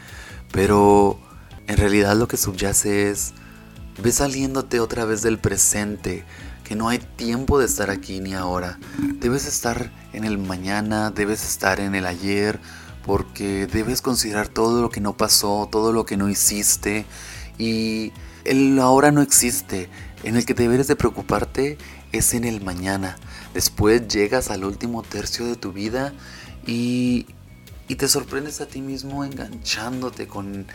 pero 0.51 1.19
en 1.65 1.77
realidad 1.77 2.15
lo 2.15 2.27
que 2.27 2.37
subyace 2.37 3.09
es 3.09 3.33
ve 4.01 4.11
saliéndote 4.11 4.79
otra 4.79 5.03
vez 5.05 5.23
del 5.23 5.39
presente, 5.39 6.25
que 6.63 6.75
no 6.75 6.89
hay 6.89 6.99
tiempo 6.99 7.57
de 7.57 7.65
estar 7.65 7.89
aquí 7.89 8.19
ni 8.19 8.35
ahora. 8.35 8.77
Debes 9.19 9.47
estar 9.47 9.91
en 10.13 10.25
el 10.25 10.37
mañana, 10.37 11.09
debes 11.09 11.43
estar 11.43 11.79
en 11.79 11.95
el 11.95 12.05
ayer, 12.05 12.59
porque 13.03 13.65
debes 13.65 14.03
considerar 14.03 14.47
todo 14.47 14.81
lo 14.81 14.89
que 14.89 15.01
no 15.01 15.17
pasó, 15.17 15.67
todo 15.71 15.91
lo 15.91 16.05
que 16.05 16.17
no 16.17 16.29
hiciste 16.29 17.05
y 17.57 18.13
el 18.45 18.77
ahora 18.79 19.11
no 19.11 19.23
existe. 19.23 19.89
En 20.23 20.37
el 20.37 20.45
que 20.45 20.53
debes 20.53 20.87
de 20.87 20.95
preocuparte 20.95 21.79
es 22.11 22.35
en 22.35 22.43
el 22.43 22.61
mañana. 22.61 23.17
Después 23.55 24.07
llegas 24.07 24.51
al 24.51 24.63
último 24.63 25.01
tercio 25.01 25.45
de 25.45 25.55
tu 25.55 25.73
vida 25.73 26.13
y, 26.65 27.25
y 27.87 27.95
te 27.95 28.07
sorprendes 28.07 28.61
a 28.61 28.67
ti 28.67 28.81
mismo 28.81 29.23
enganchándote 29.23 30.27
con, 30.27 30.65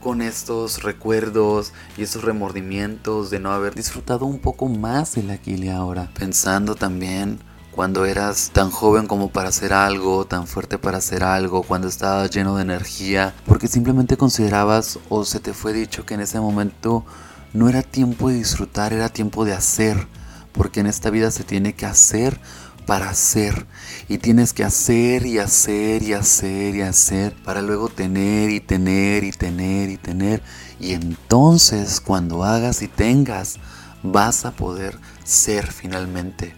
con 0.00 0.22
estos 0.22 0.82
recuerdos 0.82 1.72
y 1.96 2.02
esos 2.02 2.22
remordimientos 2.22 3.30
de 3.30 3.40
no 3.40 3.52
haber 3.52 3.74
disfrutado 3.74 4.24
un 4.24 4.38
poco 4.38 4.68
más 4.68 5.16
el 5.16 5.30
aquí 5.30 5.54
y 5.54 5.68
ahora. 5.68 6.10
Pensando 6.18 6.74
también 6.74 7.40
cuando 7.76 8.06
eras 8.06 8.50
tan 8.54 8.70
joven 8.70 9.06
como 9.06 9.30
para 9.30 9.50
hacer 9.50 9.72
algo, 9.72 10.24
tan 10.24 10.46
fuerte 10.46 10.78
para 10.78 10.98
hacer 10.98 11.22
algo, 11.22 11.62
cuando 11.62 11.88
estabas 11.88 12.30
lleno 12.30 12.56
de 12.56 12.62
energía, 12.62 13.34
porque 13.44 13.68
simplemente 13.68 14.16
considerabas 14.16 14.98
o 15.10 15.24
se 15.24 15.40
te 15.40 15.52
fue 15.52 15.74
dicho 15.74 16.06
que 16.06 16.14
en 16.14 16.20
ese 16.20 16.40
momento 16.40 17.04
no 17.52 17.68
era 17.68 17.82
tiempo 17.82 18.30
de 18.30 18.36
disfrutar, 18.36 18.94
era 18.94 19.10
tiempo 19.10 19.44
de 19.44 19.52
hacer, 19.52 20.06
porque 20.52 20.80
en 20.80 20.86
esta 20.86 21.10
vida 21.10 21.30
se 21.30 21.44
tiene 21.44 21.74
que 21.74 21.84
hacer 21.84 22.40
para 22.86 23.10
hacer 23.10 23.66
y 24.08 24.18
tienes 24.18 24.52
que 24.52 24.64
hacer 24.64 25.26
y 25.26 25.38
hacer 25.38 26.02
y 26.02 26.12
hacer 26.12 26.76
y 26.76 26.82
hacer 26.82 27.34
para 27.44 27.62
luego 27.62 27.88
tener 27.88 28.50
y 28.50 28.60
tener 28.60 29.24
y 29.24 29.32
tener 29.32 29.90
y 29.90 29.96
tener 29.96 30.42
y 30.78 30.92
entonces 30.92 32.00
cuando 32.00 32.44
hagas 32.44 32.82
y 32.82 32.88
tengas 32.88 33.56
vas 34.02 34.44
a 34.44 34.52
poder 34.52 34.98
ser 35.24 35.66
finalmente 35.72 36.54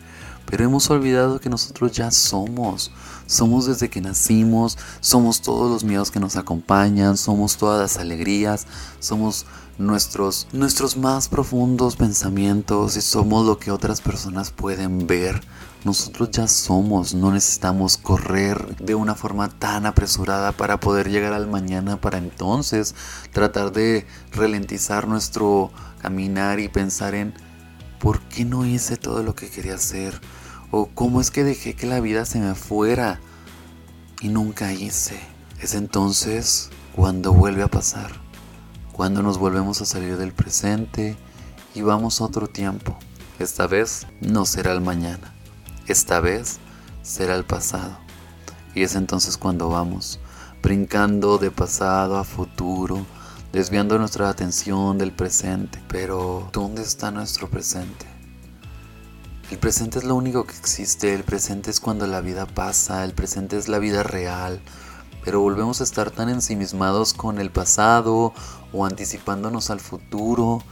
pero 0.51 0.65
hemos 0.65 0.89
olvidado 0.89 1.41
que 1.41 1.51
nosotros 1.51 1.93
ya 1.93 2.11
somos. 2.11 2.91
Somos 3.27 3.67
desde 3.67 3.91
que 3.91 4.01
nacimos, 4.01 4.79
somos 5.01 5.43
todos 5.43 5.71
los 5.71 5.85
miedos 5.85 6.11
que 6.11 6.21
nos 6.21 6.37
acompañan, 6.37 7.19
somos 7.19 7.59
todas 7.59 7.79
las 7.79 8.03
alegrías, 8.03 8.67
somos 8.99 9.45
nuestros, 9.77 10.49
nuestros 10.53 10.97
más 10.97 11.29
profundos 11.29 11.97
pensamientos 11.97 12.97
y 12.97 13.03
somos 13.03 13.45
lo 13.45 13.59
que 13.59 13.71
otras 13.71 14.01
personas 14.01 14.51
pueden 14.51 15.07
ver. 15.07 15.43
Nosotros 15.85 16.31
ya 16.33 16.49
somos, 16.49 17.15
no 17.15 17.31
necesitamos 17.31 17.97
correr 17.97 18.77
de 18.77 18.97
una 18.97 19.15
forma 19.15 19.49
tan 19.49 19.87
apresurada 19.87 20.53
para 20.53 20.81
poder 20.81 21.09
llegar 21.09 21.33
al 21.33 21.47
mañana, 21.47 22.01
para 22.01 22.19
entonces 22.19 22.95
tratar 23.33 23.71
de 23.73 24.05
ralentizar 24.33 25.07
nuestro 25.07 25.71
caminar 26.03 26.59
y 26.59 26.69
pensar 26.69 27.15
en 27.15 27.33
¿por 28.01 28.21
qué 28.23 28.45
no 28.45 28.67
hice 28.67 28.97
todo 28.97 29.23
lo 29.23 29.35
que 29.35 29.51
quería 29.51 29.75
hacer? 29.75 30.21
¿O 30.71 30.87
cómo 30.87 31.21
es 31.21 31.31
que 31.31 31.45
dejé 31.45 31.75
que 31.75 31.87
la 31.87 32.01
vida 32.01 32.25
se 32.25 32.41
me 32.41 32.55
fuera 32.55 33.21
y 34.21 34.29
nunca 34.29 34.73
hice? 34.73 35.19
Es 35.61 35.75
entonces 35.75 36.71
cuando 36.95 37.33
vuelve 37.33 37.63
a 37.63 37.69
pasar, 37.69 38.11
cuando 38.93 39.23
nos 39.23 39.39
volvemos 39.39 39.81
a 39.81 39.87
salir 39.87 40.17
del 40.17 40.33
presente 40.33 41.17
y 41.75 41.83
vamos 41.83 42.21
a 42.21 42.25
otro 42.25 42.49
tiempo. 42.49 42.99
Esta 43.39 43.69
vez 43.69 44.09
no 44.21 44.45
será 44.45 44.73
el 44.73 44.81
mañana, 44.81 45.33
esta 45.89 46.21
vez 46.21 46.59
será 47.03 47.35
el 47.35 47.45
pasado. 47.45 47.99
Y 48.75 48.83
es 48.83 48.95
entonces 48.95 49.37
cuando 49.37 49.69
vamos 49.69 50.21
brincando 50.63 51.39
de 51.39 51.51
pasado 51.51 52.19
a 52.19 52.25
futuro, 52.25 53.07
desviando 53.53 53.99
nuestra 53.99 54.29
atención 54.29 54.99
del 54.99 55.13
presente. 55.13 55.83
Pero, 55.89 56.49
¿dónde 56.53 56.83
está 56.83 57.11
nuestro 57.11 57.49
presente? 57.49 58.07
El 59.51 59.59
presente 59.59 59.99
es 59.99 60.05
lo 60.05 60.15
único 60.15 60.45
que 60.45 60.57
existe, 60.57 61.15
el 61.15 61.25
presente 61.25 61.71
es 61.71 61.81
cuando 61.81 62.07
la 62.07 62.21
vida 62.21 62.45
pasa, 62.45 63.05
el 63.05 63.15
presente 63.15 63.57
es 63.57 63.67
la 63.69 63.79
vida 63.79 64.03
real, 64.03 64.61
pero 65.25 65.41
volvemos 65.41 65.81
a 65.81 65.85
estar 65.85 66.11
tan 66.11 66.29
ensimismados 66.29 67.15
con 67.15 67.39
el 67.39 67.51
pasado 67.51 68.35
o 68.75 68.85
anticipándonos 68.85 69.71
al 69.71 69.81
futuro 69.81 70.63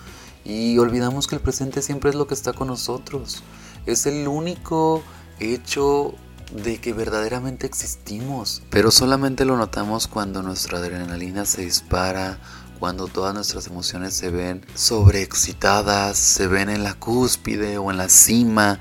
y 0.45 0.77
olvidamos 0.77 1.27
que 1.27 1.37
el 1.37 1.41
presente 1.41 1.81
siempre 1.81 2.11
es 2.11 2.17
lo 2.17 2.27
que 2.27 2.35
está 2.35 2.53
con 2.53 2.69
nosotros. 2.69 3.43
Es 3.87 4.07
el 4.07 4.27
único 4.27 5.03
hecho 5.39 6.15
de 6.53 6.81
que 6.81 6.93
verdaderamente 6.93 7.67
existimos, 7.67 8.63
pero 8.71 8.91
solamente 8.91 9.45
lo 9.45 9.57
notamos 9.57 10.09
cuando 10.09 10.43
nuestra 10.43 10.79
adrenalina 10.79 11.45
se 11.45 11.63
dispara, 11.63 12.39
cuando 12.79 13.07
todas 13.07 13.35
nuestras 13.35 13.67
emociones 13.67 14.15
se 14.15 14.31
ven 14.31 14.65
sobreexcitadas, 14.75 16.17
se 16.19 16.47
ven 16.47 16.69
en 16.69 16.83
la 16.83 16.95
cúspide 16.95 17.79
o 17.79 17.91
en 17.91 17.97
la 17.97 18.09
cima, 18.09 18.79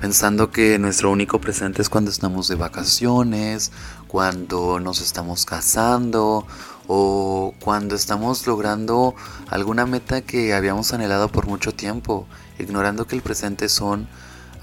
pensando 0.00 0.50
que 0.50 0.78
nuestro 0.78 1.10
único 1.10 1.40
presente 1.40 1.80
es 1.80 1.88
cuando 1.88 2.10
estamos 2.10 2.48
de 2.48 2.56
vacaciones, 2.56 3.72
cuando 4.08 4.80
nos 4.80 5.00
estamos 5.00 5.44
casando 5.46 6.46
o 6.88 7.54
cuando 7.60 7.94
estamos 7.94 8.46
logrando 8.46 9.14
alguna 9.48 9.86
meta 9.86 10.20
que 10.20 10.52
habíamos 10.52 10.92
anhelado 10.92 11.28
por 11.28 11.46
mucho 11.46 11.72
tiempo, 11.72 12.26
ignorando 12.58 13.06
que 13.06 13.16
el 13.16 13.22
presente 13.22 13.68
son 13.68 14.08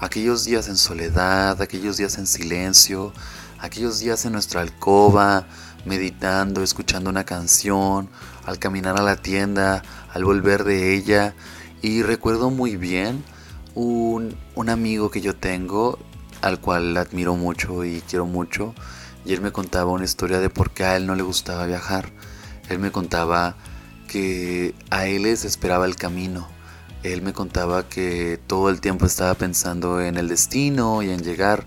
aquellos 0.00 0.44
días 0.44 0.68
en 0.68 0.76
soledad, 0.76 1.60
aquellos 1.60 1.98
días 1.98 2.18
en 2.18 2.26
silencio, 2.26 3.12
aquellos 3.60 4.00
días 4.00 4.24
en 4.24 4.32
nuestra 4.32 4.62
alcoba, 4.62 5.46
meditando, 5.84 6.62
escuchando 6.62 7.10
una 7.10 7.24
canción, 7.24 8.08
al 8.46 8.58
caminar 8.58 8.98
a 8.98 9.02
la 9.02 9.16
tienda, 9.16 9.82
al 10.12 10.24
volver 10.24 10.64
de 10.64 10.94
ella. 10.94 11.34
Y 11.82 12.02
recuerdo 12.02 12.50
muy 12.50 12.76
bien 12.76 13.22
un, 13.74 14.36
amigo 14.68 15.10
que 15.10 15.20
yo 15.20 15.36
tengo, 15.36 15.98
al 16.40 16.60
cual 16.60 16.96
admiro 16.96 17.36
mucho 17.36 17.84
y 17.84 18.02
quiero 18.08 18.26
mucho. 18.26 18.74
Y 19.24 19.34
él 19.34 19.42
me 19.42 19.52
contaba 19.52 19.90
una 19.90 20.04
historia 20.04 20.40
de 20.40 20.48
por 20.48 20.70
qué 20.70 20.84
a 20.84 20.96
él 20.96 21.06
no 21.06 21.14
le 21.14 21.22
gustaba 21.22 21.66
viajar. 21.66 22.10
Él 22.68 22.78
me 22.78 22.90
contaba 22.90 23.56
que 24.08 24.74
a 24.90 25.06
él 25.06 25.24
les 25.24 25.44
esperaba 25.44 25.84
el 25.84 25.96
camino. 25.96 26.48
Él 27.02 27.22
me 27.22 27.32
contaba 27.32 27.88
que 27.88 28.38
todo 28.46 28.68
el 28.68 28.80
tiempo 28.80 29.06
estaba 29.06 29.34
pensando 29.34 30.00
en 30.00 30.16
el 30.16 30.28
destino 30.28 31.02
y 31.02 31.10
en 31.10 31.22
llegar. 31.22 31.66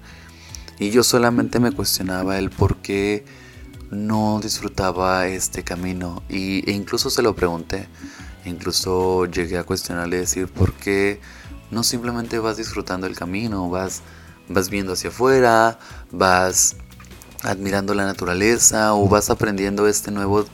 Y 0.79 0.91
yo 0.91 1.03
solamente 1.03 1.59
me 1.59 1.71
cuestionaba 1.71 2.37
el 2.37 2.49
por 2.49 2.77
qué 2.77 3.25
no 3.89 4.39
disfrutaba 4.41 5.27
este 5.27 5.63
camino 5.63 6.23
y, 6.29 6.69
e 6.69 6.73
incluso 6.73 7.09
se 7.09 7.21
lo 7.21 7.35
pregunté. 7.35 7.87
Incluso 8.45 9.25
llegué 9.25 9.57
a 9.57 9.63
cuestionarle 9.63 10.17
decir 10.17 10.47
por 10.47 10.73
qué 10.73 11.21
no 11.71 11.83
simplemente 11.83 12.39
vas 12.39 12.57
disfrutando 12.57 13.07
el 13.07 13.15
camino, 13.15 13.69
vas, 13.69 14.01
vas 14.49 14.69
viendo 14.69 14.93
hacia 14.93 15.09
afuera, 15.09 15.79
vas 16.11 16.75
admirando 17.41 17.93
la 17.93 18.05
naturaleza 18.05 18.93
o 18.93 19.07
vas 19.07 19.29
aprendiendo 19.29 19.87
este 19.87 20.11
nuevo 20.11 20.45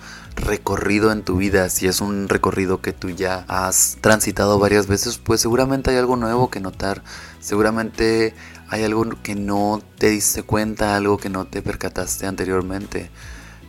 recorrido 0.42 1.12
en 1.12 1.24
tu 1.24 1.38
vida, 1.38 1.70
si 1.70 1.88
es 1.88 2.02
un 2.02 2.30
recorrido 2.30 2.82
que 2.82 2.94
tú 2.94 3.10
ya 3.10 3.46
has 3.48 3.98
transitado 4.02 4.60
varias 4.60 4.88
veces, 4.88 5.18
pues 5.18 5.42
seguramente 5.42 5.92
hay 5.92 5.98
algo 5.98 6.16
nuevo 6.16 6.50
que 6.50 6.60
notar, 6.60 7.04
seguramente 7.40 8.34
hay 8.70 8.84
algo 8.84 9.06
que 9.24 9.36
no 9.36 9.82
te 9.98 10.10
diste 10.10 10.44
cuenta, 10.44 10.96
algo 10.96 11.18
que 11.18 11.30
no 11.30 11.46
te 11.46 11.62
percataste 11.62 12.26
anteriormente. 12.26 13.10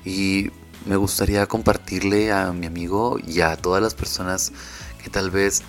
Y 0.05 0.51
me 0.87 0.97
gustaría 0.97 1.47
compartirle 1.47 2.33
a 2.33 2.53
mi 2.53 2.67
amigo 2.67 3.19
y 3.19 3.41
a 3.41 3.57
todas 3.57 3.83
las 3.83 3.95
personas 3.95 4.53
que 5.03 5.11
tal 5.11 5.31
vez 5.31 5.63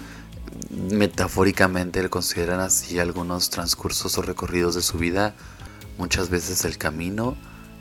metafóricamente 0.70 2.02
le 2.02 2.10
consideran 2.10 2.60
así 2.60 3.00
algunos 3.00 3.50
transcursos 3.50 4.18
o 4.18 4.22
recorridos 4.22 4.76
de 4.76 4.82
su 4.82 4.98
vida. 4.98 5.34
Muchas 5.98 6.30
veces 6.30 6.66
el 6.66 6.78
camino 6.78 7.36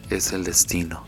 es 0.08 0.32
el 0.32 0.44
destino. 0.44 1.04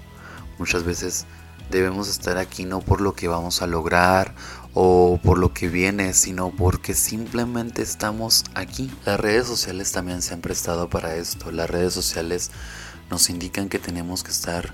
Muchas 0.59 0.85
veces 0.85 1.27
debemos 1.73 2.09
estar 2.09 2.39
aquí 2.39 2.65
no 2.65 2.81
por 2.81 3.01
lo 3.01 3.15
que 3.15 3.27
vamos 3.27 3.63
a 3.63 3.67
lograr 3.67 4.35
o 4.75 5.19
por 5.25 5.39
lo 5.39 5.53
que 5.53 5.69
viene, 5.69 6.15
sino 6.15 6.51
porque 6.51 6.95
simplemente 6.95 7.83
estamos 7.83 8.45
aquí. 8.55 8.93
Las 9.05 9.19
redes 9.19 9.47
sociales 9.47 9.91
también 9.91 10.23
se 10.23 10.35
han 10.35 10.41
prestado 10.41 10.89
para 10.89 11.17
esto. 11.17 11.51
Las 11.51 11.69
redes 11.69 11.93
sociales 11.93 12.51
nos 13.11 13.29
indican 13.29 13.69
que 13.69 13.79
tenemos 13.79 14.23
que 14.23 14.31
estar 14.31 14.73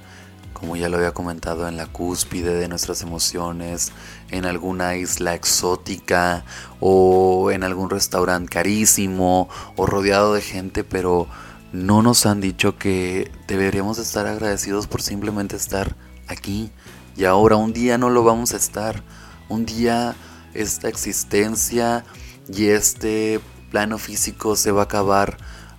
como 0.52 0.74
ya 0.74 0.88
lo 0.88 0.96
había 0.96 1.12
comentado, 1.12 1.68
en 1.68 1.76
la 1.76 1.86
cúspide 1.86 2.54
de 2.54 2.66
nuestras 2.66 3.02
emociones, 3.02 3.92
en 4.30 4.44
alguna 4.44 4.96
isla 4.96 5.34
exótica 5.34 6.44
o 6.80 7.52
en 7.52 7.62
algún 7.62 7.90
restaurante 7.90 8.52
carísimo 8.52 9.48
o 9.76 9.86
rodeado 9.86 10.34
de 10.34 10.40
gente, 10.40 10.82
pero 10.82 11.28
no 11.72 12.02
nos 12.02 12.26
han 12.26 12.40
dicho 12.40 12.76
que 12.76 13.30
deberíamos 13.46 13.98
estar 13.98 14.26
agradecidos 14.26 14.88
por 14.88 15.00
simplemente 15.00 15.54
estar 15.54 15.94
aquí 16.28 16.70
y 17.16 17.24
ahora 17.24 17.56
un 17.56 17.72
día 17.72 17.98
no 17.98 18.10
lo 18.10 18.22
vamos 18.22 18.54
a 18.54 18.56
estar. 18.56 19.02
Un 19.48 19.66
día 19.66 20.14
esta 20.54 20.88
existencia 20.88 22.04
y 22.48 22.66
este 22.68 23.40
plano 23.70 23.98
físico 23.98 24.56
se 24.56 24.70
va 24.70 24.82
a 24.82 24.84
acabar 24.84 25.36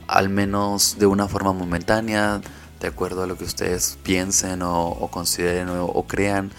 al 0.07 0.29
menos 0.29 0.97
de 0.99 1.05
una 1.05 1.27
forma 1.27 1.53
momentánea, 1.53 2.41
de 2.79 2.87
acuerdo 2.87 3.23
a 3.23 3.27
lo 3.27 3.37
que 3.37 3.43
ustedes 3.43 3.97
piensen 4.03 4.61
o, 4.63 5.07
consideren 5.11 5.69
o, 5.69 6.03
crean, 6.07 6.51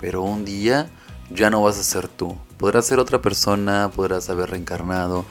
pero 0.00 0.22
un 0.22 0.44
día 0.44 0.90
ya 1.30 1.50
no 1.50 1.62
vas 1.62 1.78
a 1.78 1.82
ser 1.82 2.08
tú. 2.08 2.36
Podrás 2.58 2.86
ser 2.86 2.98
otra 2.98 3.22
persona, 3.22 3.90
podrás 3.94 4.28
haber 4.28 4.50
reencarnado, 4.50 5.24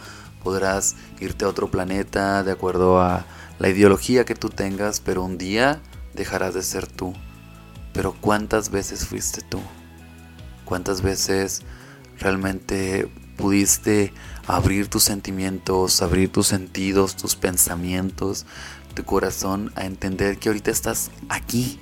podrás 0.44 0.96
irte 1.20 1.46
a 1.46 1.50
otro 1.50 1.70
planeta 1.70 2.44
de 2.44 2.52
acuerdo 2.52 3.02
a 3.02 3.26
la 3.60 3.70
ideología 3.70 4.26
que 4.26 4.36
tú 4.36 4.50
tengas, 4.50 5.00
pero 5.00 5.24
un 5.24 5.38
día 5.38 5.82
dejarás 6.14 6.54
de 6.54 6.64
ser 6.64 6.88
tú. 6.88 7.14
Pero 7.96 8.14
¿cuántas 8.22 8.70
veces 8.70 9.06
fuiste 9.08 9.42
tú? 9.42 9.60
¿Cuántas 10.66 11.02
veces 11.02 11.64
realmente 12.20 13.10
pudiste 13.38 14.14
abrir 14.48 14.88
tus 14.88 15.04
sentimientos, 15.04 16.02
abrir 16.02 16.32
tus 16.32 16.48
sentidos, 16.48 17.16
tus 17.16 17.36
pensamientos, 17.36 18.46
tu 18.94 19.04
corazón 19.04 19.72
a 19.76 19.86
entender 19.86 20.38
que 20.38 20.50
ahorita 20.50 20.72
estás 20.72 21.12
aquí. 21.30 21.80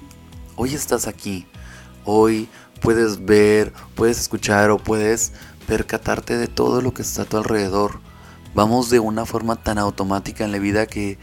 Hoy 0.55 0.73
estás 0.73 1.07
aquí. 1.07 1.45
Hoy 2.05 2.49
puedes 2.81 3.25
ver, 3.25 3.73
puedes 3.95 4.19
escuchar 4.19 4.71
o 4.71 4.77
puedes 4.77 5.33
percatarte 5.67 6.37
de 6.37 6.47
todo 6.47 6.81
lo 6.81 6.93
que 6.93 7.01
está 7.03 7.23
a 7.23 7.25
tu 7.25 7.37
alrededor. 7.37 7.99
Vamos 8.55 8.89
de 8.89 8.99
una 8.99 9.25
forma 9.25 9.55
tan 9.55 9.77
automática 9.77 10.43
en 10.43 10.51
la 10.51 10.59
vida 10.59 10.85
que 10.85 11.17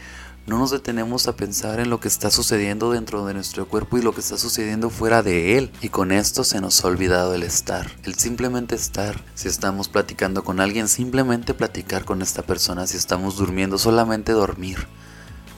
no 0.47 0.57
nos 0.57 0.71
detenemos 0.71 1.27
a 1.27 1.35
pensar 1.35 1.79
en 1.79 1.89
lo 1.89 1.99
que 1.99 2.07
está 2.07 2.31
sucediendo 2.31 2.91
dentro 2.91 3.25
de 3.25 3.33
nuestro 3.33 3.67
cuerpo 3.67 3.97
y 3.97 4.01
lo 4.01 4.13
que 4.13 4.21
está 4.21 4.37
sucediendo 4.37 4.89
fuera 4.89 5.23
de 5.23 5.57
él. 5.57 5.71
Y 5.81 5.89
con 5.89 6.11
esto 6.11 6.43
se 6.43 6.61
nos 6.61 6.83
ha 6.83 6.87
olvidado 6.87 7.33
el 7.35 7.43
estar, 7.43 7.91
el 8.03 8.15
simplemente 8.15 8.75
estar. 8.75 9.23
Si 9.35 9.47
estamos 9.47 9.87
platicando 9.87 10.43
con 10.43 10.59
alguien, 10.59 10.87
simplemente 10.87 11.53
platicar 11.53 12.05
con 12.05 12.21
esta 12.21 12.41
persona. 12.41 12.87
Si 12.87 12.97
estamos 12.97 13.37
durmiendo, 13.37 13.77
solamente 13.77 14.31
dormir 14.31 14.87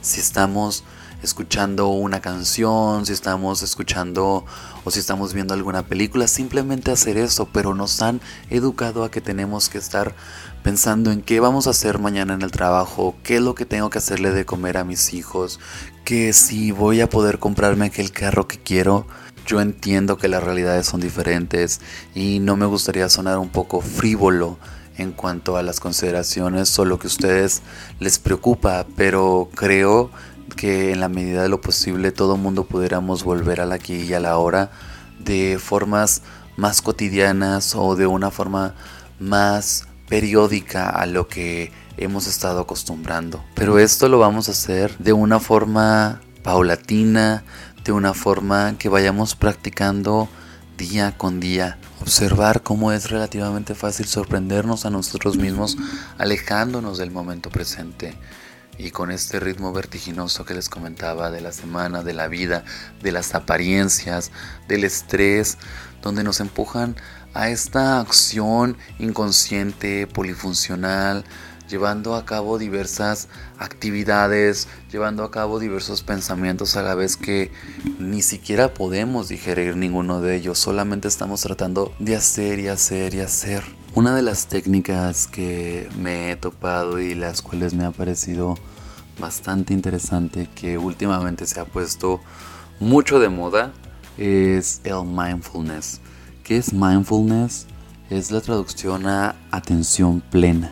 si 0.03 0.19
estamos 0.19 0.83
escuchando 1.23 1.87
una 1.87 2.19
canción, 2.19 3.05
si 3.05 3.13
estamos 3.13 3.63
escuchando 3.63 4.45
o 4.83 4.91
si 4.91 4.99
estamos 4.99 5.33
viendo 5.33 5.53
alguna 5.53 5.83
película, 5.83 6.27
simplemente 6.27 6.91
hacer 6.91 7.17
eso, 7.17 7.47
pero 7.51 7.73
nos 7.73 8.01
han 8.01 8.19
educado 8.49 9.03
a 9.03 9.09
que 9.09 9.21
tenemos 9.21 9.69
que 9.69 9.77
estar 9.77 10.13
pensando 10.63 11.11
en 11.11 11.21
qué 11.21 11.39
vamos 11.39 11.67
a 11.67 11.71
hacer 11.71 11.97
mañana 11.97 12.33
en 12.33 12.41
el 12.41 12.51
trabajo, 12.51 13.15
qué 13.23 13.37
es 13.37 13.41
lo 13.41 13.55
que 13.55 13.65
tengo 13.65 13.89
que 13.89 13.97
hacerle 13.97 14.31
de 14.31 14.45
comer 14.45 14.77
a 14.77 14.83
mis 14.83 15.13
hijos, 15.13 15.59
que 16.03 16.33
si 16.33 16.71
voy 16.71 16.99
a 16.99 17.09
poder 17.09 17.39
comprarme 17.39 17.85
aquel 17.85 18.11
carro 18.11 18.47
que 18.47 18.59
quiero. 18.59 19.07
Yo 19.45 19.59
entiendo 19.59 20.17
que 20.17 20.29
las 20.29 20.41
realidades 20.41 20.85
son 20.85 21.01
diferentes 21.01 21.81
y 22.15 22.39
no 22.39 22.55
me 22.55 22.65
gustaría 22.65 23.09
sonar 23.09 23.39
un 23.39 23.49
poco 23.49 23.81
frívolo 23.81 24.57
en 24.97 25.11
cuanto 25.11 25.57
a 25.57 25.63
las 25.63 25.79
consideraciones 25.79 26.77
o 26.79 26.85
lo 26.85 26.99
que 26.99 27.07
a 27.07 27.09
ustedes 27.09 27.61
les 27.99 28.19
preocupa, 28.19 28.85
pero 28.95 29.49
creo 29.53 30.11
que 30.53 30.91
en 30.91 30.99
la 30.99 31.09
medida 31.09 31.43
de 31.43 31.49
lo 31.49 31.61
posible 31.61 32.11
todo 32.11 32.37
mundo 32.37 32.65
pudiéramos 32.65 33.23
volver 33.23 33.61
a 33.61 33.65
la 33.65 33.75
aquí 33.75 33.95
y 33.95 34.13
a 34.13 34.19
la 34.19 34.37
hora 34.37 34.71
de 35.19 35.59
formas 35.59 36.21
más 36.57 36.81
cotidianas 36.81 37.75
o 37.75 37.95
de 37.95 38.07
una 38.07 38.31
forma 38.31 38.75
más 39.19 39.87
periódica 40.07 40.89
a 40.89 41.05
lo 41.05 41.27
que 41.27 41.71
hemos 41.97 42.27
estado 42.27 42.61
acostumbrando. 42.61 43.43
Pero 43.55 43.79
esto 43.79 44.09
lo 44.09 44.19
vamos 44.19 44.49
a 44.49 44.51
hacer 44.51 44.97
de 44.97 45.13
una 45.13 45.39
forma 45.39 46.21
paulatina, 46.43 47.43
de 47.83 47.91
una 47.91 48.13
forma 48.13 48.77
que 48.77 48.89
vayamos 48.89 49.35
practicando 49.35 50.29
día 50.77 51.17
con 51.17 51.39
día 51.39 51.77
observar 52.01 52.63
cómo 52.63 52.91
es 52.91 53.09
relativamente 53.09 53.75
fácil 53.75 54.07
sorprendernos 54.07 54.85
a 54.85 54.89
nosotros 54.89 55.37
mismos 55.37 55.77
alejándonos 56.17 56.97
del 56.97 57.11
momento 57.11 57.49
presente. 57.49 58.15
Y 58.77 58.91
con 58.91 59.11
este 59.11 59.39
ritmo 59.39 59.71
vertiginoso 59.71 60.45
que 60.45 60.53
les 60.53 60.69
comentaba 60.69 61.31
de 61.31 61.41
la 61.41 61.51
semana, 61.51 62.03
de 62.03 62.13
la 62.13 62.27
vida, 62.27 62.63
de 63.01 63.11
las 63.11 63.35
apariencias, 63.35 64.31
del 64.67 64.83
estrés, 64.83 65.57
donde 66.01 66.23
nos 66.23 66.39
empujan 66.39 66.95
a 67.33 67.49
esta 67.49 67.99
acción 67.99 68.77
inconsciente, 68.99 70.07
polifuncional, 70.07 71.23
llevando 71.69 72.15
a 72.15 72.25
cabo 72.25 72.59
diversas 72.59 73.29
actividades, 73.57 74.67
llevando 74.91 75.23
a 75.23 75.31
cabo 75.31 75.59
diversos 75.59 76.03
pensamientos 76.03 76.75
a 76.75 76.83
la 76.83 76.93
vez 76.93 77.17
que 77.17 77.51
ni 77.99 78.21
siquiera 78.21 78.73
podemos 78.73 79.29
digerir 79.29 79.75
ninguno 79.75 80.21
de 80.21 80.35
ellos, 80.35 80.59
solamente 80.59 81.07
estamos 81.07 81.41
tratando 81.41 81.93
de 81.99 82.15
hacer 82.15 82.59
y 82.59 82.67
hacer 82.67 83.15
y 83.15 83.21
hacer. 83.21 83.82
Una 83.95 84.15
de 84.15 84.23
las 84.23 84.47
técnicas 84.47 85.27
que 85.27 85.87
me 85.99 86.31
he 86.31 86.35
topado 86.35 86.99
y 86.99 87.13
las 87.13 87.43
cuales 87.43 87.75
me 87.75 87.85
ha 87.85 87.91
parecido 87.91 88.55
bastante 89.19 89.75
interesante 89.75 90.49
que 90.55 90.79
últimamente 90.79 91.45
se 91.45 91.59
ha 91.59 91.65
puesto 91.65 92.19
mucho 92.79 93.19
de 93.19 93.29
moda 93.29 93.71
es 94.17 94.81
el 94.83 95.03
mindfulness. 95.05 96.01
¿Qué 96.43 96.57
es 96.57 96.73
mindfulness? 96.73 97.67
Es 98.09 98.31
la 98.31 98.41
traducción 98.41 99.05
a 99.05 99.35
atención 99.51 100.21
plena 100.21 100.71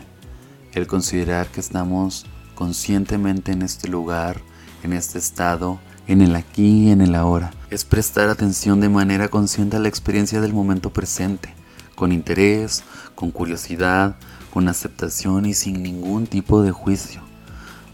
el 0.72 0.88
considerar 0.88 1.46
que 1.46 1.60
estamos 1.60 2.26
conscientemente 2.56 3.52
en 3.52 3.62
este 3.62 3.86
lugar, 3.86 4.40
en 4.82 4.92
este 4.92 5.18
estado, 5.18 5.78
en 6.08 6.22
el 6.22 6.34
aquí 6.34 6.88
y 6.88 6.90
en 6.90 7.00
el 7.00 7.14
ahora. 7.14 7.52
Es 7.70 7.84
prestar 7.84 8.28
atención 8.30 8.80
de 8.80 8.88
manera 8.88 9.28
consciente 9.28 9.76
a 9.76 9.80
la 9.80 9.88
experiencia 9.88 10.40
del 10.40 10.54
momento 10.54 10.92
presente, 10.92 11.54
con 11.94 12.12
interés, 12.12 12.84
con 13.14 13.30
curiosidad, 13.30 14.16
con 14.52 14.68
aceptación 14.68 15.46
y 15.46 15.54
sin 15.54 15.82
ningún 15.82 16.26
tipo 16.26 16.62
de 16.62 16.72
juicio. 16.72 17.22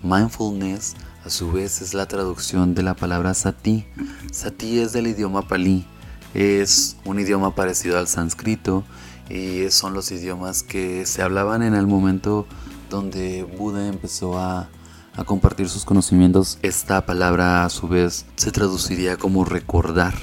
Mindfulness 0.02 0.96
a 1.24 1.30
su 1.30 1.52
vez 1.52 1.82
es 1.82 1.94
la 1.94 2.06
traducción 2.06 2.74
de 2.74 2.82
la 2.82 2.94
palabra 2.94 3.34
sati. 3.34 3.86
Sati 4.32 4.80
es 4.80 4.92
del 4.92 5.06
idioma 5.06 5.42
palí, 5.42 5.86
es 6.34 6.96
un 7.04 7.20
idioma 7.20 7.54
parecido 7.54 7.98
al 7.98 8.08
sánscrito 8.08 8.84
y 9.28 9.70
son 9.70 9.94
los 9.94 10.10
idiomas 10.10 10.62
que 10.62 11.06
se 11.06 11.22
hablaban 11.22 11.62
en 11.62 11.74
el 11.74 11.86
momento 11.86 12.46
donde 12.90 13.42
Buda 13.42 13.86
empezó 13.86 14.38
a, 14.38 14.68
a 15.14 15.24
compartir 15.24 15.68
sus 15.68 15.84
conocimientos. 15.84 16.58
Esta 16.62 17.04
palabra 17.04 17.64
a 17.64 17.70
su 17.70 17.88
vez 17.88 18.26
se 18.36 18.50
traduciría 18.50 19.16
como 19.16 19.44
recordar, 19.44 20.14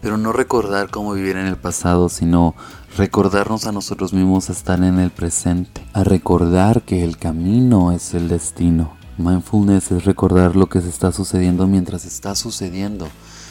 pero 0.00 0.16
no 0.16 0.32
recordar 0.32 0.90
cómo 0.90 1.14
vivir 1.14 1.36
en 1.36 1.46
el 1.46 1.56
pasado, 1.56 2.08
sino 2.08 2.54
recordarnos 2.96 3.66
a 3.66 3.72
nosotros 3.72 4.12
mismos 4.12 4.50
estar 4.50 4.82
en 4.82 5.00
el 5.00 5.10
presente, 5.10 5.84
a 5.92 6.04
recordar 6.04 6.82
que 6.82 7.02
el 7.02 7.18
camino 7.18 7.90
es 7.90 8.14
el 8.14 8.28
destino. 8.28 8.96
Mindfulness 9.18 9.90
es 9.90 10.04
recordar 10.04 10.54
lo 10.54 10.68
que 10.68 10.80
se 10.80 10.88
está 10.88 11.10
sucediendo 11.10 11.66
mientras 11.66 12.04
está 12.04 12.36
sucediendo, 12.36 13.08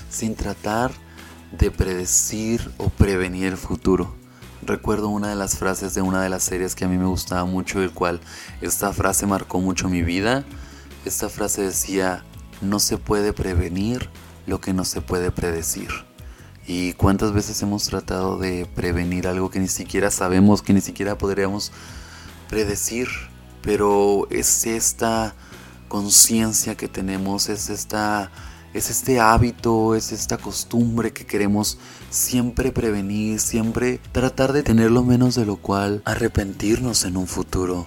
sin 0.10 0.36
tratar 0.36 0.92
de 1.58 1.72
predecir 1.72 2.72
o 2.78 2.90
prevenir 2.90 3.48
el 3.48 3.58
futuro. 3.58 4.16
Recuerdo 4.62 5.10
una 5.10 5.28
de 5.28 5.36
las 5.36 5.58
frases 5.58 5.94
de 5.94 6.02
una 6.02 6.22
de 6.22 6.30
las 6.30 6.44
series 6.44 6.74
que 6.74 6.86
a 6.86 6.88
mí 6.88 6.98
me 6.98 7.06
gustaba 7.06 7.44
mucho, 7.44 7.82
el 7.82 7.92
cual 7.92 8.22
esta 8.62 8.94
frase 8.94 9.26
marcó 9.26 9.60
mucho 9.60 9.90
mi 9.90 10.04
vida. 10.04 10.46
Esta 11.04 11.28
frase 11.28 11.64
decía, 11.64 12.24
no 12.62 12.80
se 12.80 12.98
puede 12.98 13.34
prevenir 13.34 14.10
lo 14.48 14.62
que 14.62 14.74
no 14.74 14.86
se 14.86 15.02
puede 15.02 15.32
predecir. 15.32 15.90
Y 16.66 16.94
cuántas 16.94 17.34
veces 17.34 17.62
hemos 17.62 17.86
tratado 17.86 18.38
de 18.38 18.66
prevenir 18.76 19.28
algo 19.28 19.50
que 19.50 19.60
ni 19.60 19.68
siquiera 19.68 20.12
sabemos, 20.12 20.62
que 20.62 20.74
ni 20.74 20.82
siquiera 20.82 21.18
podríamos 21.18 21.72
predecir, 22.50 23.08
pero 23.62 24.28
es 24.30 24.66
esta 24.66 25.36
conciencia 25.88 26.76
que 26.76 26.88
tenemos, 26.88 27.50
es 27.50 27.70
esta 27.70 28.32
es 28.74 28.90
este 28.90 29.20
hábito, 29.20 29.94
es 29.94 30.12
esta 30.12 30.38
costumbre 30.38 31.14
que 31.14 31.26
queremos 31.26 31.78
siempre 32.10 32.72
prevenir, 32.72 33.40
siempre 33.40 34.00
tratar 34.12 34.52
de 34.52 34.64
tener 34.64 34.90
lo 34.90 35.04
menos 35.04 35.36
de 35.36 35.46
lo 35.46 35.58
cual 35.58 36.02
arrepentirnos 36.06 37.06
en 37.06 37.18
un 37.18 37.28
futuro. 37.28 37.86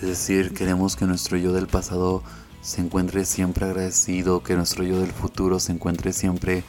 Es 0.00 0.08
decir, 0.08 0.54
queremos 0.54 0.94
que 0.94 1.06
nuestro 1.06 1.36
yo 1.36 1.52
del 1.52 1.66
pasado 1.66 2.22
se 2.62 2.80
encuentre 2.80 3.24
siempre 3.24 3.66
agradecido, 3.66 4.42
que 4.42 4.54
nuestro 4.54 4.84
yo 4.84 5.00
del 5.00 5.10
futuro 5.10 5.58
se 5.58 5.72
encuentre 5.72 6.12
siempre 6.12 6.62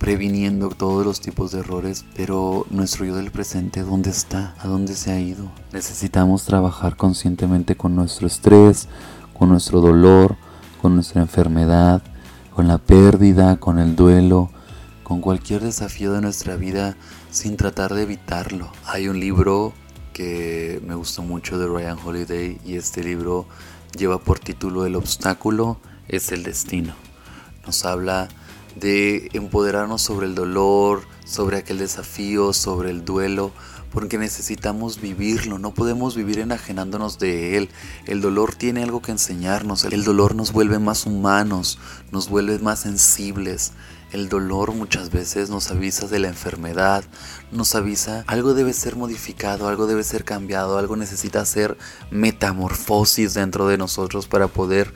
previniendo 0.00 0.70
todos 0.70 1.04
los 1.04 1.20
tipos 1.20 1.52
de 1.52 1.60
errores, 1.60 2.06
pero 2.16 2.66
nuestro 2.70 3.04
yo 3.04 3.14
del 3.14 3.30
presente, 3.30 3.82
¿dónde 3.82 4.08
está? 4.08 4.54
¿A 4.58 4.66
dónde 4.66 4.94
se 4.94 5.12
ha 5.12 5.20
ido? 5.20 5.52
Necesitamos 5.74 6.46
trabajar 6.46 6.96
conscientemente 6.96 7.76
con 7.76 7.94
nuestro 7.94 8.26
estrés, 8.26 8.88
con 9.38 9.50
nuestro 9.50 9.82
dolor, 9.82 10.36
con 10.80 10.94
nuestra 10.94 11.20
enfermedad, 11.20 12.02
con 12.56 12.66
la 12.66 12.78
pérdida, 12.78 13.60
con 13.60 13.78
el 13.78 13.94
duelo, 13.94 14.50
con 15.04 15.20
cualquier 15.20 15.60
desafío 15.60 16.12
de 16.12 16.22
nuestra 16.22 16.56
vida 16.56 16.96
sin 17.30 17.58
tratar 17.58 17.92
de 17.92 18.04
evitarlo. 18.04 18.72
Hay 18.86 19.06
un 19.06 19.20
libro 19.20 19.74
que 20.14 20.80
me 20.86 20.94
gustó 20.94 21.22
mucho 21.22 21.58
de 21.58 21.66
Ryan 21.66 21.98
Holiday 22.02 22.58
y 22.64 22.76
este 22.76 23.04
libro 23.04 23.46
lleva 23.98 24.18
por 24.18 24.38
título 24.38 24.86
El 24.86 24.96
obstáculo 24.96 25.78
es 26.08 26.32
el 26.32 26.42
destino. 26.42 26.94
Nos 27.66 27.84
habla 27.84 28.28
de 28.76 29.28
empoderarnos 29.32 30.02
sobre 30.02 30.26
el 30.26 30.34
dolor, 30.34 31.02
sobre 31.24 31.58
aquel 31.58 31.78
desafío, 31.78 32.52
sobre 32.52 32.90
el 32.90 33.04
duelo, 33.04 33.52
porque 33.92 34.18
necesitamos 34.18 35.00
vivirlo, 35.00 35.58
no 35.58 35.74
podemos 35.74 36.14
vivir 36.14 36.38
enajenándonos 36.38 37.18
de 37.18 37.56
él. 37.56 37.68
El 38.06 38.20
dolor 38.20 38.54
tiene 38.54 38.82
algo 38.82 39.02
que 39.02 39.12
enseñarnos, 39.12 39.84
el 39.84 40.04
dolor 40.04 40.34
nos 40.34 40.52
vuelve 40.52 40.78
más 40.78 41.06
humanos, 41.06 41.78
nos 42.12 42.28
vuelve 42.28 42.58
más 42.58 42.80
sensibles. 42.80 43.72
El 44.12 44.28
dolor 44.28 44.74
muchas 44.74 45.10
veces 45.10 45.50
nos 45.50 45.70
avisa 45.70 46.08
de 46.08 46.18
la 46.18 46.28
enfermedad, 46.28 47.04
nos 47.52 47.76
avisa 47.76 48.24
algo 48.26 48.54
debe 48.54 48.72
ser 48.72 48.96
modificado, 48.96 49.68
algo 49.68 49.86
debe 49.86 50.02
ser 50.02 50.24
cambiado, 50.24 50.78
algo 50.78 50.96
necesita 50.96 51.44
ser 51.44 51.76
metamorfosis 52.10 53.34
dentro 53.34 53.68
de 53.68 53.78
nosotros 53.78 54.26
para 54.26 54.48
poder 54.48 54.92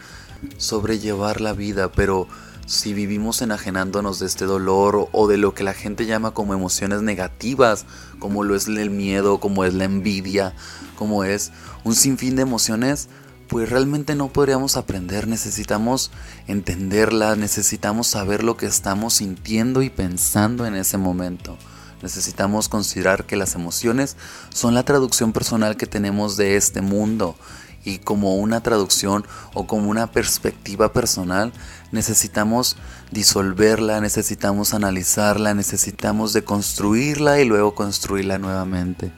sobrellevar 0.56 1.40
la 1.40 1.52
vida, 1.52 1.92
pero 1.92 2.26
si 2.66 2.94
vivimos 2.94 3.42
enajenándonos 3.42 4.18
de 4.18 4.26
este 4.26 4.46
dolor 4.46 5.08
o 5.12 5.28
de 5.28 5.36
lo 5.36 5.54
que 5.54 5.64
la 5.64 5.74
gente 5.74 6.06
llama 6.06 6.32
como 6.32 6.54
emociones 6.54 7.02
negativas, 7.02 7.84
como 8.18 8.42
lo 8.42 8.54
es 8.56 8.68
el 8.68 8.90
miedo, 8.90 9.38
como 9.38 9.64
es 9.64 9.74
la 9.74 9.84
envidia, 9.84 10.54
como 10.96 11.24
es 11.24 11.52
un 11.84 11.94
sinfín 11.94 12.36
de 12.36 12.42
emociones, 12.42 13.08
pues 13.48 13.68
realmente 13.68 14.14
no 14.14 14.28
podríamos 14.28 14.76
aprender, 14.76 15.28
necesitamos 15.28 16.10
entenderla, 16.46 17.36
necesitamos 17.36 18.06
saber 18.06 18.42
lo 18.42 18.56
que 18.56 18.66
estamos 18.66 19.14
sintiendo 19.14 19.82
y 19.82 19.90
pensando 19.90 20.66
en 20.66 20.74
ese 20.74 20.96
momento. 20.96 21.58
Necesitamos 22.02 22.68
considerar 22.68 23.24
que 23.24 23.36
las 23.36 23.54
emociones 23.54 24.16
son 24.50 24.74
la 24.74 24.84
traducción 24.84 25.32
personal 25.32 25.76
que 25.76 25.86
tenemos 25.86 26.36
de 26.36 26.56
este 26.56 26.80
mundo 26.80 27.36
y 27.84 27.98
como 27.98 28.36
una 28.36 28.62
traducción 28.62 29.26
o 29.52 29.66
como 29.66 29.90
una 29.90 30.10
perspectiva 30.10 30.92
personal 30.92 31.52
necesitamos 31.92 32.76
disolverla, 33.10 34.00
necesitamos 34.00 34.74
analizarla, 34.74 35.54
necesitamos 35.54 36.32
deconstruirla 36.32 37.40
y 37.40 37.44
luego 37.44 37.74
construirla 37.74 38.38
nuevamente. 38.38 39.12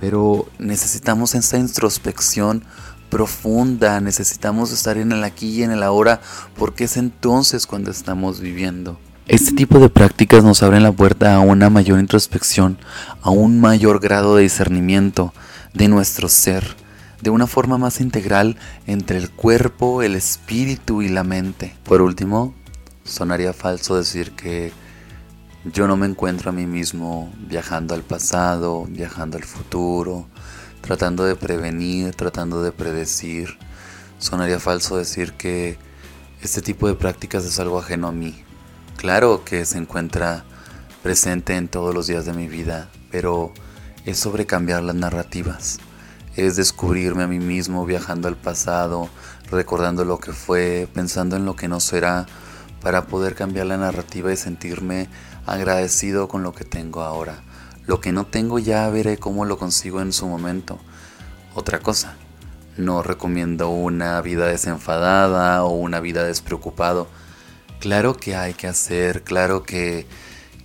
Pero 0.00 0.46
necesitamos 0.58 1.34
esa 1.34 1.58
introspección 1.58 2.64
profunda, 3.10 4.00
necesitamos 4.00 4.72
estar 4.72 4.96
en 4.96 5.12
el 5.12 5.24
aquí 5.24 5.48
y 5.50 5.62
en 5.62 5.72
el 5.72 5.82
ahora 5.82 6.20
porque 6.56 6.84
es 6.84 6.96
entonces 6.96 7.66
cuando 7.66 7.90
estamos 7.90 8.40
viviendo. 8.40 8.98
Este 9.28 9.52
tipo 9.52 9.78
de 9.78 9.88
prácticas 9.88 10.42
nos 10.42 10.62
abren 10.62 10.82
la 10.82 10.92
puerta 10.92 11.34
a 11.34 11.40
una 11.40 11.70
mayor 11.70 12.00
introspección, 12.00 12.78
a 13.22 13.30
un 13.30 13.60
mayor 13.60 14.00
grado 14.00 14.36
de 14.36 14.42
discernimiento 14.42 15.32
de 15.74 15.88
nuestro 15.88 16.28
ser 16.28 16.81
de 17.22 17.30
una 17.30 17.46
forma 17.46 17.78
más 17.78 18.00
integral 18.00 18.56
entre 18.86 19.16
el 19.16 19.30
cuerpo, 19.30 20.02
el 20.02 20.16
espíritu 20.16 21.02
y 21.02 21.08
la 21.08 21.22
mente. 21.22 21.74
Por 21.84 22.02
último, 22.02 22.52
sonaría 23.04 23.52
falso 23.52 23.96
decir 23.96 24.32
que 24.32 24.72
yo 25.64 25.86
no 25.86 25.96
me 25.96 26.06
encuentro 26.06 26.50
a 26.50 26.52
mí 26.52 26.66
mismo 26.66 27.32
viajando 27.48 27.94
al 27.94 28.02
pasado, 28.02 28.86
viajando 28.88 29.36
al 29.36 29.44
futuro, 29.44 30.26
tratando 30.80 31.24
de 31.24 31.36
prevenir, 31.36 32.12
tratando 32.14 32.60
de 32.60 32.72
predecir. 32.72 33.56
Sonaría 34.18 34.58
falso 34.58 34.96
decir 34.96 35.32
que 35.34 35.78
este 36.42 36.60
tipo 36.60 36.88
de 36.88 36.94
prácticas 36.94 37.44
es 37.44 37.60
algo 37.60 37.78
ajeno 37.78 38.08
a 38.08 38.12
mí. 38.12 38.42
Claro 38.96 39.44
que 39.44 39.64
se 39.64 39.78
encuentra 39.78 40.44
presente 41.04 41.54
en 41.54 41.68
todos 41.68 41.94
los 41.94 42.08
días 42.08 42.26
de 42.26 42.32
mi 42.32 42.48
vida, 42.48 42.90
pero 43.12 43.52
es 44.04 44.18
sobre 44.18 44.44
cambiar 44.44 44.82
las 44.82 44.96
narrativas 44.96 45.78
es 46.36 46.56
descubrirme 46.56 47.24
a 47.24 47.26
mí 47.26 47.38
mismo 47.38 47.84
viajando 47.84 48.28
al 48.28 48.36
pasado, 48.36 49.08
recordando 49.50 50.04
lo 50.04 50.18
que 50.18 50.32
fue, 50.32 50.88
pensando 50.92 51.36
en 51.36 51.44
lo 51.44 51.56
que 51.56 51.68
no 51.68 51.80
será, 51.80 52.26
para 52.80 53.06
poder 53.06 53.34
cambiar 53.34 53.66
la 53.66 53.76
narrativa 53.76 54.32
y 54.32 54.36
sentirme 54.36 55.08
agradecido 55.46 56.28
con 56.28 56.42
lo 56.42 56.52
que 56.52 56.64
tengo 56.64 57.02
ahora. 57.02 57.42
Lo 57.86 58.00
que 58.00 58.12
no 58.12 58.26
tengo 58.26 58.58
ya 58.58 58.88
veré 58.88 59.18
cómo 59.18 59.44
lo 59.44 59.58
consigo 59.58 60.00
en 60.00 60.12
su 60.12 60.26
momento. 60.26 60.78
Otra 61.54 61.80
cosa, 61.80 62.16
no 62.76 63.02
recomiendo 63.02 63.68
una 63.68 64.20
vida 64.22 64.46
desenfadada 64.46 65.64
o 65.64 65.70
una 65.70 66.00
vida 66.00 66.24
despreocupado. 66.24 67.08
Claro 67.80 68.16
que 68.16 68.36
hay 68.36 68.54
que 68.54 68.68
hacer, 68.68 69.22
claro 69.22 69.64
que, 69.64 70.06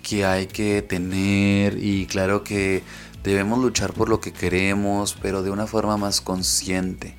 que 0.04 0.26
hay 0.26 0.48
que 0.48 0.82
tener 0.82 1.78
y 1.84 2.06
claro 2.06 2.44
que 2.44 2.84
Debemos 3.24 3.60
luchar 3.60 3.94
por 3.94 4.10
lo 4.10 4.22
que 4.22 4.32
queremos, 4.32 5.18
pero 5.22 5.44
de 5.44 5.52
una 5.52 5.68
forma 5.68 5.98
más 5.98 6.22
consciente. 6.22 7.16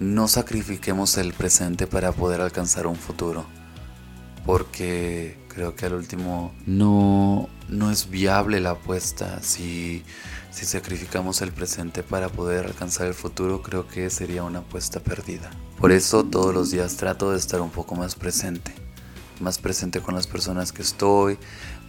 No 0.00 0.28
sacrifiquemos 0.28 1.16
el 1.18 1.32
presente 1.32 1.86
para 1.86 2.12
poder 2.12 2.40
alcanzar 2.40 2.86
un 2.86 2.96
futuro. 2.96 3.46
Porque 4.46 5.36
creo 5.48 5.74
que 5.74 5.86
al 5.86 5.94
último 5.94 6.54
no, 6.66 7.48
no 7.68 7.90
es 7.90 8.08
viable 8.08 8.60
la 8.60 8.70
apuesta. 8.70 9.42
Si, 9.42 10.04
si 10.50 10.66
sacrificamos 10.66 11.42
el 11.42 11.52
presente 11.52 12.02
para 12.02 12.28
poder 12.28 12.66
alcanzar 12.66 13.06
el 13.06 13.14
futuro, 13.14 13.62
creo 13.62 13.86
que 13.86 14.08
sería 14.10 14.44
una 14.44 14.60
apuesta 14.60 15.00
perdida. 15.00 15.50
Por 15.78 15.92
eso 15.92 16.24
todos 16.24 16.54
los 16.54 16.70
días 16.70 16.96
trato 16.96 17.32
de 17.32 17.38
estar 17.38 17.60
un 17.60 17.70
poco 17.70 17.94
más 17.94 18.14
presente. 18.14 18.72
Más 19.40 19.58
presente 19.58 20.00
con 20.00 20.14
las 20.14 20.26
personas 20.26 20.72
que 20.72 20.82
estoy, 20.82 21.38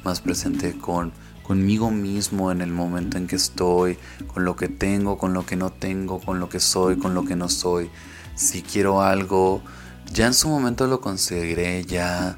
más 0.04 0.21
presente 0.21 0.78
con 0.78 1.13
conmigo 1.49 1.89
mismo 1.89 2.51
en 2.51 2.62
el 2.62 2.71
momento 2.71 3.17
en 3.17 3.25
que 3.25 3.35
estoy, 3.35 3.97
con 4.31 4.45
lo 4.45 4.55
que 4.55 4.67
tengo, 4.67 5.17
con 5.17 5.33
lo 5.33 5.47
que 5.47 5.55
no 5.55 5.71
tengo, 5.71 6.19
con 6.19 6.39
lo 6.39 6.47
que 6.47 6.59
soy, 6.59 6.99
con 6.99 7.15
lo 7.15 7.25
que 7.25 7.35
no 7.35 7.49
soy. 7.49 7.89
Si 8.35 8.62
quiero 8.62 9.01
algo, 9.01 9.63
ya 10.13 10.27
en 10.27 10.35
su 10.35 10.47
momento 10.47 10.85
lo 10.85 11.01
conseguiré, 11.01 11.85
ya 11.85 12.38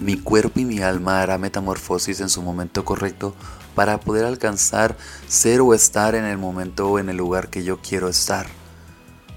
mi 0.00 0.16
cuerpo 0.16 0.58
y 0.58 0.64
mi 0.64 0.80
alma 0.80 1.22
hará 1.22 1.38
metamorfosis 1.38 2.18
en 2.18 2.28
su 2.28 2.42
momento 2.42 2.84
correcto 2.84 3.36
para 3.76 4.00
poder 4.00 4.24
alcanzar 4.24 4.96
ser 5.28 5.60
o 5.60 5.72
estar 5.72 6.16
en 6.16 6.24
el 6.24 6.36
momento 6.36 6.90
o 6.90 6.98
en 6.98 7.10
el 7.10 7.16
lugar 7.16 7.50
que 7.50 7.62
yo 7.62 7.78
quiero 7.82 8.08
estar. 8.08 8.48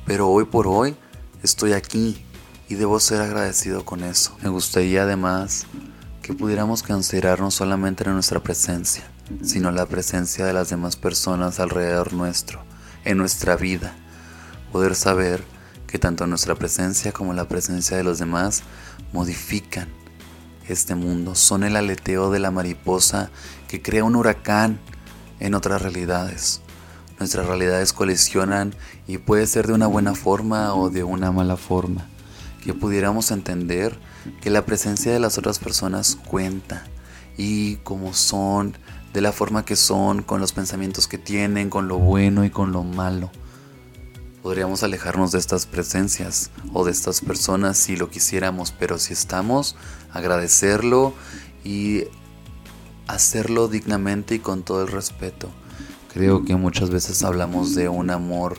Pero 0.08 0.28
hoy 0.28 0.46
por 0.46 0.66
hoy 0.66 0.96
estoy 1.44 1.74
aquí 1.74 2.26
y 2.68 2.74
debo 2.74 3.00
ser 3.00 3.22
agradecido 3.22 3.86
con 3.86 4.04
eso. 4.04 4.36
Me 4.42 4.50
gustaría 4.50 5.04
además 5.04 5.68
que 6.28 6.34
pudiéramos 6.34 6.84
considerar 6.84 7.40
no 7.40 7.52
solamente 7.52 8.04
nuestra 8.04 8.44
presencia, 8.44 9.06
sino 9.44 9.72
la 9.72 9.86
presencia 9.86 10.46
de 10.46 10.52
las 10.52 10.70
demás 10.70 10.98
personas 10.98 11.62
alrededor 11.62 12.12
nuestro, 12.12 12.62
en 13.06 13.18
nuestra 13.18 13.56
vida. 13.56 13.94
Poder 14.74 14.96
saber 14.96 15.42
que 15.88 16.00
tanto 16.00 16.28
nuestra 16.28 16.54
presencia 16.56 17.14
como 17.14 17.32
la 17.32 17.48
presencia 17.48 17.96
de 17.96 18.04
los 18.04 18.20
demás 18.20 18.64
modifican 19.14 19.88
este 20.68 20.96
mundo, 20.96 21.34
son 21.34 21.64
el 21.64 21.78
aleteo 21.78 22.30
de 22.30 22.40
la 22.40 22.52
mariposa 22.52 23.30
que 23.70 23.82
crea 23.82 24.04
un 24.04 24.18
huracán 24.18 24.82
en 25.40 25.56
otras 25.56 25.82
realidades. 25.82 26.60
Nuestras 27.20 27.46
realidades 27.46 27.94
colisionan 27.94 28.76
y 29.08 29.18
puede 29.18 29.48
ser 29.48 29.66
de 29.66 29.72
una 29.72 29.88
buena 29.88 30.14
forma 30.14 30.74
o 30.74 30.90
de 30.90 31.06
una 31.06 31.32
mala 31.32 31.56
forma. 31.56 32.06
Que 32.66 32.74
pudiéramos 32.74 33.32
entender 33.32 33.98
que 34.42 34.50
la 34.50 34.66
presencia 34.66 35.12
de 35.12 35.20
las 35.20 35.38
otras 35.38 35.60
personas 35.60 36.18
cuenta 36.28 36.86
y 37.38 37.76
como 37.78 38.14
son, 38.14 38.78
de 39.14 39.22
la 39.22 39.32
forma 39.32 39.66
que 39.66 39.76
son, 39.76 40.24
con 40.24 40.42
los 40.42 40.54
pensamientos 40.54 41.08
que 41.08 41.18
tienen, 41.18 41.70
con 41.70 41.88
lo 41.88 41.98
bueno 41.98 42.46
y 42.46 42.50
con 42.50 42.72
lo 42.72 42.84
malo. 42.84 43.32
Podríamos 44.42 44.84
alejarnos 44.84 45.32
de 45.32 45.40
estas 45.40 45.66
presencias 45.66 46.52
o 46.74 46.86
de 46.86 46.92
estas 46.92 47.22
personas 47.22 47.78
si 47.78 47.96
lo 47.96 48.10
quisiéramos, 48.10 48.72
pero 48.72 48.98
si 48.98 49.14
estamos, 49.14 49.76
agradecerlo 50.12 51.14
y 51.64 52.06
hacerlo 53.08 53.68
dignamente 53.68 54.36
y 54.36 54.40
con 54.40 54.64
todo 54.64 54.84
el 54.84 54.88
respeto. 54.90 55.50
Creo 56.14 56.46
que 56.46 56.56
muchas 56.56 56.90
veces 56.90 57.24
hablamos 57.24 57.76
de 57.76 57.90
un 57.90 58.10
amor 58.10 58.58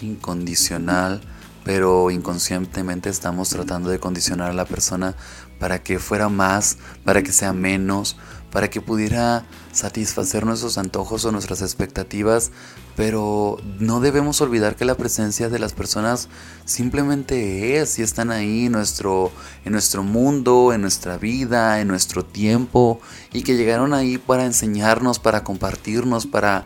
incondicional, 0.00 1.20
pero 1.64 2.10
inconscientemente 2.10 3.10
estamos 3.10 3.50
tratando 3.50 3.90
de 3.90 4.00
condicionar 4.00 4.50
a 4.50 4.54
la 4.54 4.64
persona 4.64 5.14
para 5.58 5.82
que 5.82 5.98
fuera 5.98 6.28
más, 6.28 6.78
para 7.04 7.22
que 7.22 7.32
sea 7.32 7.52
menos, 7.52 8.16
para 8.50 8.68
que 8.68 8.80
pudiera 8.80 9.44
satisfacer 9.72 10.44
nuestros 10.44 10.78
antojos 10.78 11.24
o 11.24 11.32
nuestras 11.32 11.62
expectativas, 11.62 12.50
pero 12.96 13.58
no 13.78 14.00
debemos 14.00 14.40
olvidar 14.40 14.74
que 14.74 14.84
la 14.84 14.96
presencia 14.96 15.48
de 15.48 15.58
las 15.58 15.72
personas 15.72 16.28
simplemente 16.64 17.78
es 17.78 17.98
y 17.98 18.02
están 18.02 18.30
ahí 18.30 18.66
en 18.66 18.72
nuestro, 18.72 19.30
en 19.64 19.72
nuestro 19.72 20.02
mundo, 20.02 20.72
en 20.72 20.80
nuestra 20.80 21.16
vida, 21.16 21.80
en 21.80 21.88
nuestro 21.88 22.24
tiempo, 22.24 23.00
y 23.32 23.42
que 23.42 23.56
llegaron 23.56 23.94
ahí 23.94 24.18
para 24.18 24.44
enseñarnos, 24.44 25.18
para 25.18 25.44
compartirnos, 25.44 26.26
para, 26.26 26.64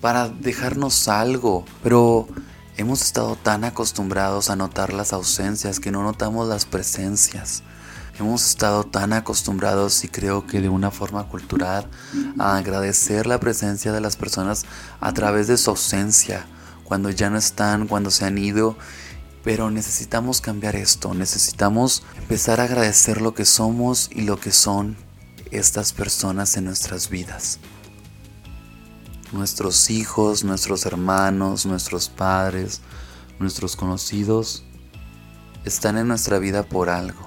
para 0.00 0.28
dejarnos 0.28 1.08
algo, 1.08 1.64
pero 1.82 2.28
Hemos 2.78 3.00
estado 3.00 3.36
tan 3.36 3.64
acostumbrados 3.64 4.50
a 4.50 4.56
notar 4.56 4.92
las 4.92 5.14
ausencias 5.14 5.80
que 5.80 5.90
no 5.90 6.02
notamos 6.02 6.46
las 6.46 6.66
presencias. 6.66 7.62
Hemos 8.18 8.46
estado 8.46 8.84
tan 8.84 9.14
acostumbrados 9.14 10.04
y 10.04 10.08
creo 10.08 10.46
que 10.46 10.60
de 10.60 10.68
una 10.68 10.90
forma 10.90 11.26
cultural 11.26 11.88
a 12.38 12.58
agradecer 12.58 13.26
la 13.26 13.40
presencia 13.40 13.92
de 13.92 14.02
las 14.02 14.16
personas 14.16 14.66
a 15.00 15.14
través 15.14 15.46
de 15.46 15.56
su 15.56 15.70
ausencia, 15.70 16.46
cuando 16.84 17.08
ya 17.08 17.30
no 17.30 17.38
están, 17.38 17.88
cuando 17.88 18.10
se 18.10 18.26
han 18.26 18.36
ido. 18.36 18.76
Pero 19.42 19.70
necesitamos 19.70 20.42
cambiar 20.42 20.76
esto, 20.76 21.14
necesitamos 21.14 22.02
empezar 22.18 22.60
a 22.60 22.64
agradecer 22.64 23.22
lo 23.22 23.32
que 23.32 23.46
somos 23.46 24.10
y 24.12 24.22
lo 24.22 24.38
que 24.38 24.52
son 24.52 24.98
estas 25.50 25.94
personas 25.94 26.58
en 26.58 26.66
nuestras 26.66 27.08
vidas. 27.08 27.58
Nuestros 29.32 29.90
hijos, 29.90 30.44
nuestros 30.44 30.86
hermanos, 30.86 31.66
nuestros 31.66 32.08
padres, 32.08 32.80
nuestros 33.38 33.74
conocidos 33.74 34.64
están 35.64 35.98
en 35.98 36.06
nuestra 36.06 36.38
vida 36.38 36.62
por 36.62 36.88
algo 36.88 37.26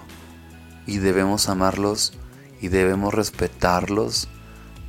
y 0.87 0.97
debemos 0.97 1.49
amarlos 1.49 2.13
y 2.61 2.69
debemos 2.69 3.13
respetarlos 3.13 4.29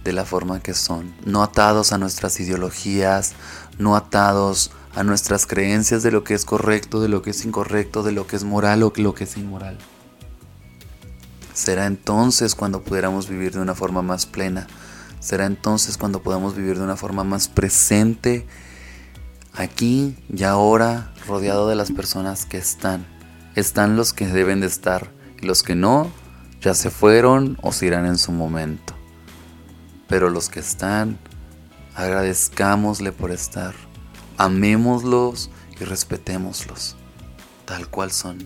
de 0.05 0.13
la 0.13 0.25
forma 0.25 0.61
que 0.61 0.73
son, 0.73 1.15
no 1.25 1.43
atados 1.43 1.93
a 1.93 1.99
nuestras 1.99 2.39
ideologías, 2.41 3.35
no 3.79 3.97
atados 3.97 4.71
a 4.95 5.03
nuestras 5.03 5.47
creencias 5.47 6.03
de 6.03 6.11
lo 6.11 6.25
que 6.25 6.35
es 6.35 6.45
correcto, 6.45 7.01
de 7.01 7.09
lo 7.09 7.23
que 7.23 7.31
es 7.31 7.45
incorrecto, 7.45 8.03
de 8.03 8.13
lo 8.13 8.27
que 8.27 8.37
es 8.37 8.45
moral 8.45 8.83
o 8.83 8.93
lo 8.97 9.15
que 9.15 9.25
es 9.25 9.37
inmoral. 9.37 9.79
Será 11.53 11.87
entonces 11.87 12.55
cuando 12.55 12.83
pudiéramos 12.83 13.29
vivir 13.29 13.53
de 13.53 13.61
una 13.61 13.75
forma 13.75 14.01
más 14.01 14.25
plena, 14.27 14.67
será 15.21 15.47
entonces 15.47 15.97
cuando 15.97 16.23
podamos 16.23 16.57
vivir 16.57 16.79
de 16.79 16.85
una 16.85 16.97
forma 16.97 17.23
más 17.23 17.49
presente, 17.49 18.47
aquí 19.53 20.17
y 20.35 20.43
ahora, 20.43 21.13
rodeado 21.27 21.69
de 21.69 21.77
las 21.77 21.93
personas 21.93 22.47
que 22.47 22.59
están. 22.59 23.07
Están 23.55 23.97
los 23.97 24.13
que 24.13 24.27
deben 24.27 24.61
de 24.61 24.67
estar 24.67 25.11
los 25.43 25.63
que 25.63 25.75
no, 25.75 26.11
ya 26.61 26.75
se 26.75 26.91
fueron 26.91 27.59
o 27.63 27.73
se 27.73 27.87
irán 27.87 28.07
en 28.07 28.19
su 28.19 28.33
momento. 28.33 28.95
Pero 30.09 30.31
los 30.31 30.49
que 30.49 30.61
están, 30.61 31.19
agradezcámosle 31.95 33.13
por 33.13 33.31
estar. 33.31 33.75
Amémoslos 34.37 35.51
y 35.81 35.85
respetémoslos, 35.85 36.97
tal 37.65 37.89
cual 37.89 38.11
son. 38.11 38.39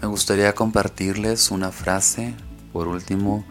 Me 0.00 0.08
gustaría 0.08 0.54
compartirles 0.54 1.50
una 1.50 1.70
frase, 1.70 2.34
por 2.72 2.88
último, 2.88 3.44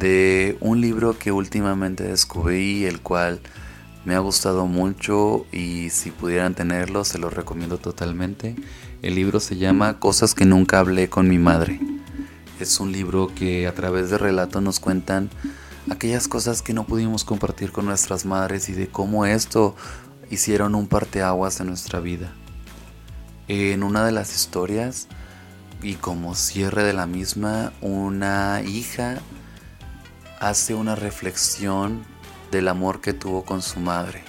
de 0.00 0.56
un 0.60 0.80
libro 0.80 1.16
que 1.18 1.30
últimamente 1.30 2.04
descubrí, 2.04 2.86
el 2.86 3.00
cual 3.00 3.38
me 4.06 4.14
ha 4.14 4.18
gustado 4.18 4.66
mucho 4.66 5.44
y 5.52 5.90
si 5.90 6.10
pudieran 6.10 6.54
tenerlo 6.54 7.04
se 7.04 7.18
lo 7.18 7.28
recomiendo 7.28 7.76
totalmente. 7.76 8.56
El 9.02 9.14
libro 9.14 9.40
se 9.40 9.58
llama 9.58 9.98
Cosas 9.98 10.34
que 10.34 10.46
nunca 10.46 10.78
hablé 10.78 11.10
con 11.10 11.28
mi 11.28 11.38
madre. 11.38 11.80
Es 12.58 12.80
un 12.80 12.92
libro 12.92 13.30
que 13.34 13.66
a 13.66 13.74
través 13.74 14.08
de 14.08 14.16
relatos 14.16 14.62
nos 14.62 14.80
cuentan 14.80 15.28
aquellas 15.90 16.28
cosas 16.28 16.62
que 16.62 16.72
no 16.72 16.86
pudimos 16.86 17.24
compartir 17.24 17.70
con 17.70 17.84
nuestras 17.84 18.24
madres 18.24 18.70
y 18.70 18.72
de 18.72 18.88
cómo 18.88 19.26
esto 19.26 19.76
hicieron 20.30 20.74
un 20.74 20.88
parteaguas 20.88 21.60
en 21.60 21.66
nuestra 21.66 22.00
vida. 22.00 22.32
En 23.48 23.82
una 23.82 24.06
de 24.06 24.12
las 24.12 24.34
historias 24.34 25.08
y 25.82 25.94
como 25.94 26.34
cierre 26.34 26.84
de 26.84 26.94
la 26.94 27.06
misma, 27.06 27.74
una 27.82 28.62
hija 28.64 29.20
hace 30.40 30.74
una 30.74 30.96
reflexión 30.96 32.04
del 32.50 32.66
amor 32.68 33.00
que 33.00 33.12
tuvo 33.12 33.44
con 33.44 33.62
su 33.62 33.78
madre, 33.78 34.24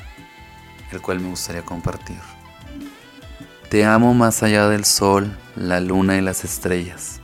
el 0.91 1.01
cual 1.01 1.21
me 1.21 1.29
gustaría 1.29 1.63
compartir. 1.63 2.19
Te 3.69 3.85
amo 3.85 4.13
más 4.13 4.43
allá 4.43 4.67
del 4.67 4.83
sol, 4.83 5.35
la 5.55 5.79
luna 5.79 6.17
y 6.17 6.21
las 6.21 6.43
estrellas, 6.43 7.21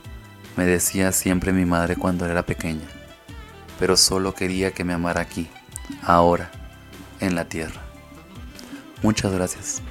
me 0.56 0.64
decía 0.64 1.12
siempre 1.12 1.52
mi 1.52 1.64
madre 1.64 1.94
cuando 1.94 2.26
era 2.26 2.44
pequeña, 2.44 2.88
pero 3.78 3.96
solo 3.96 4.34
quería 4.34 4.72
que 4.72 4.82
me 4.82 4.94
amara 4.94 5.20
aquí, 5.20 5.48
ahora, 6.02 6.50
en 7.20 7.36
la 7.36 7.44
tierra. 7.44 7.80
Muchas 9.02 9.32
gracias. 9.32 9.82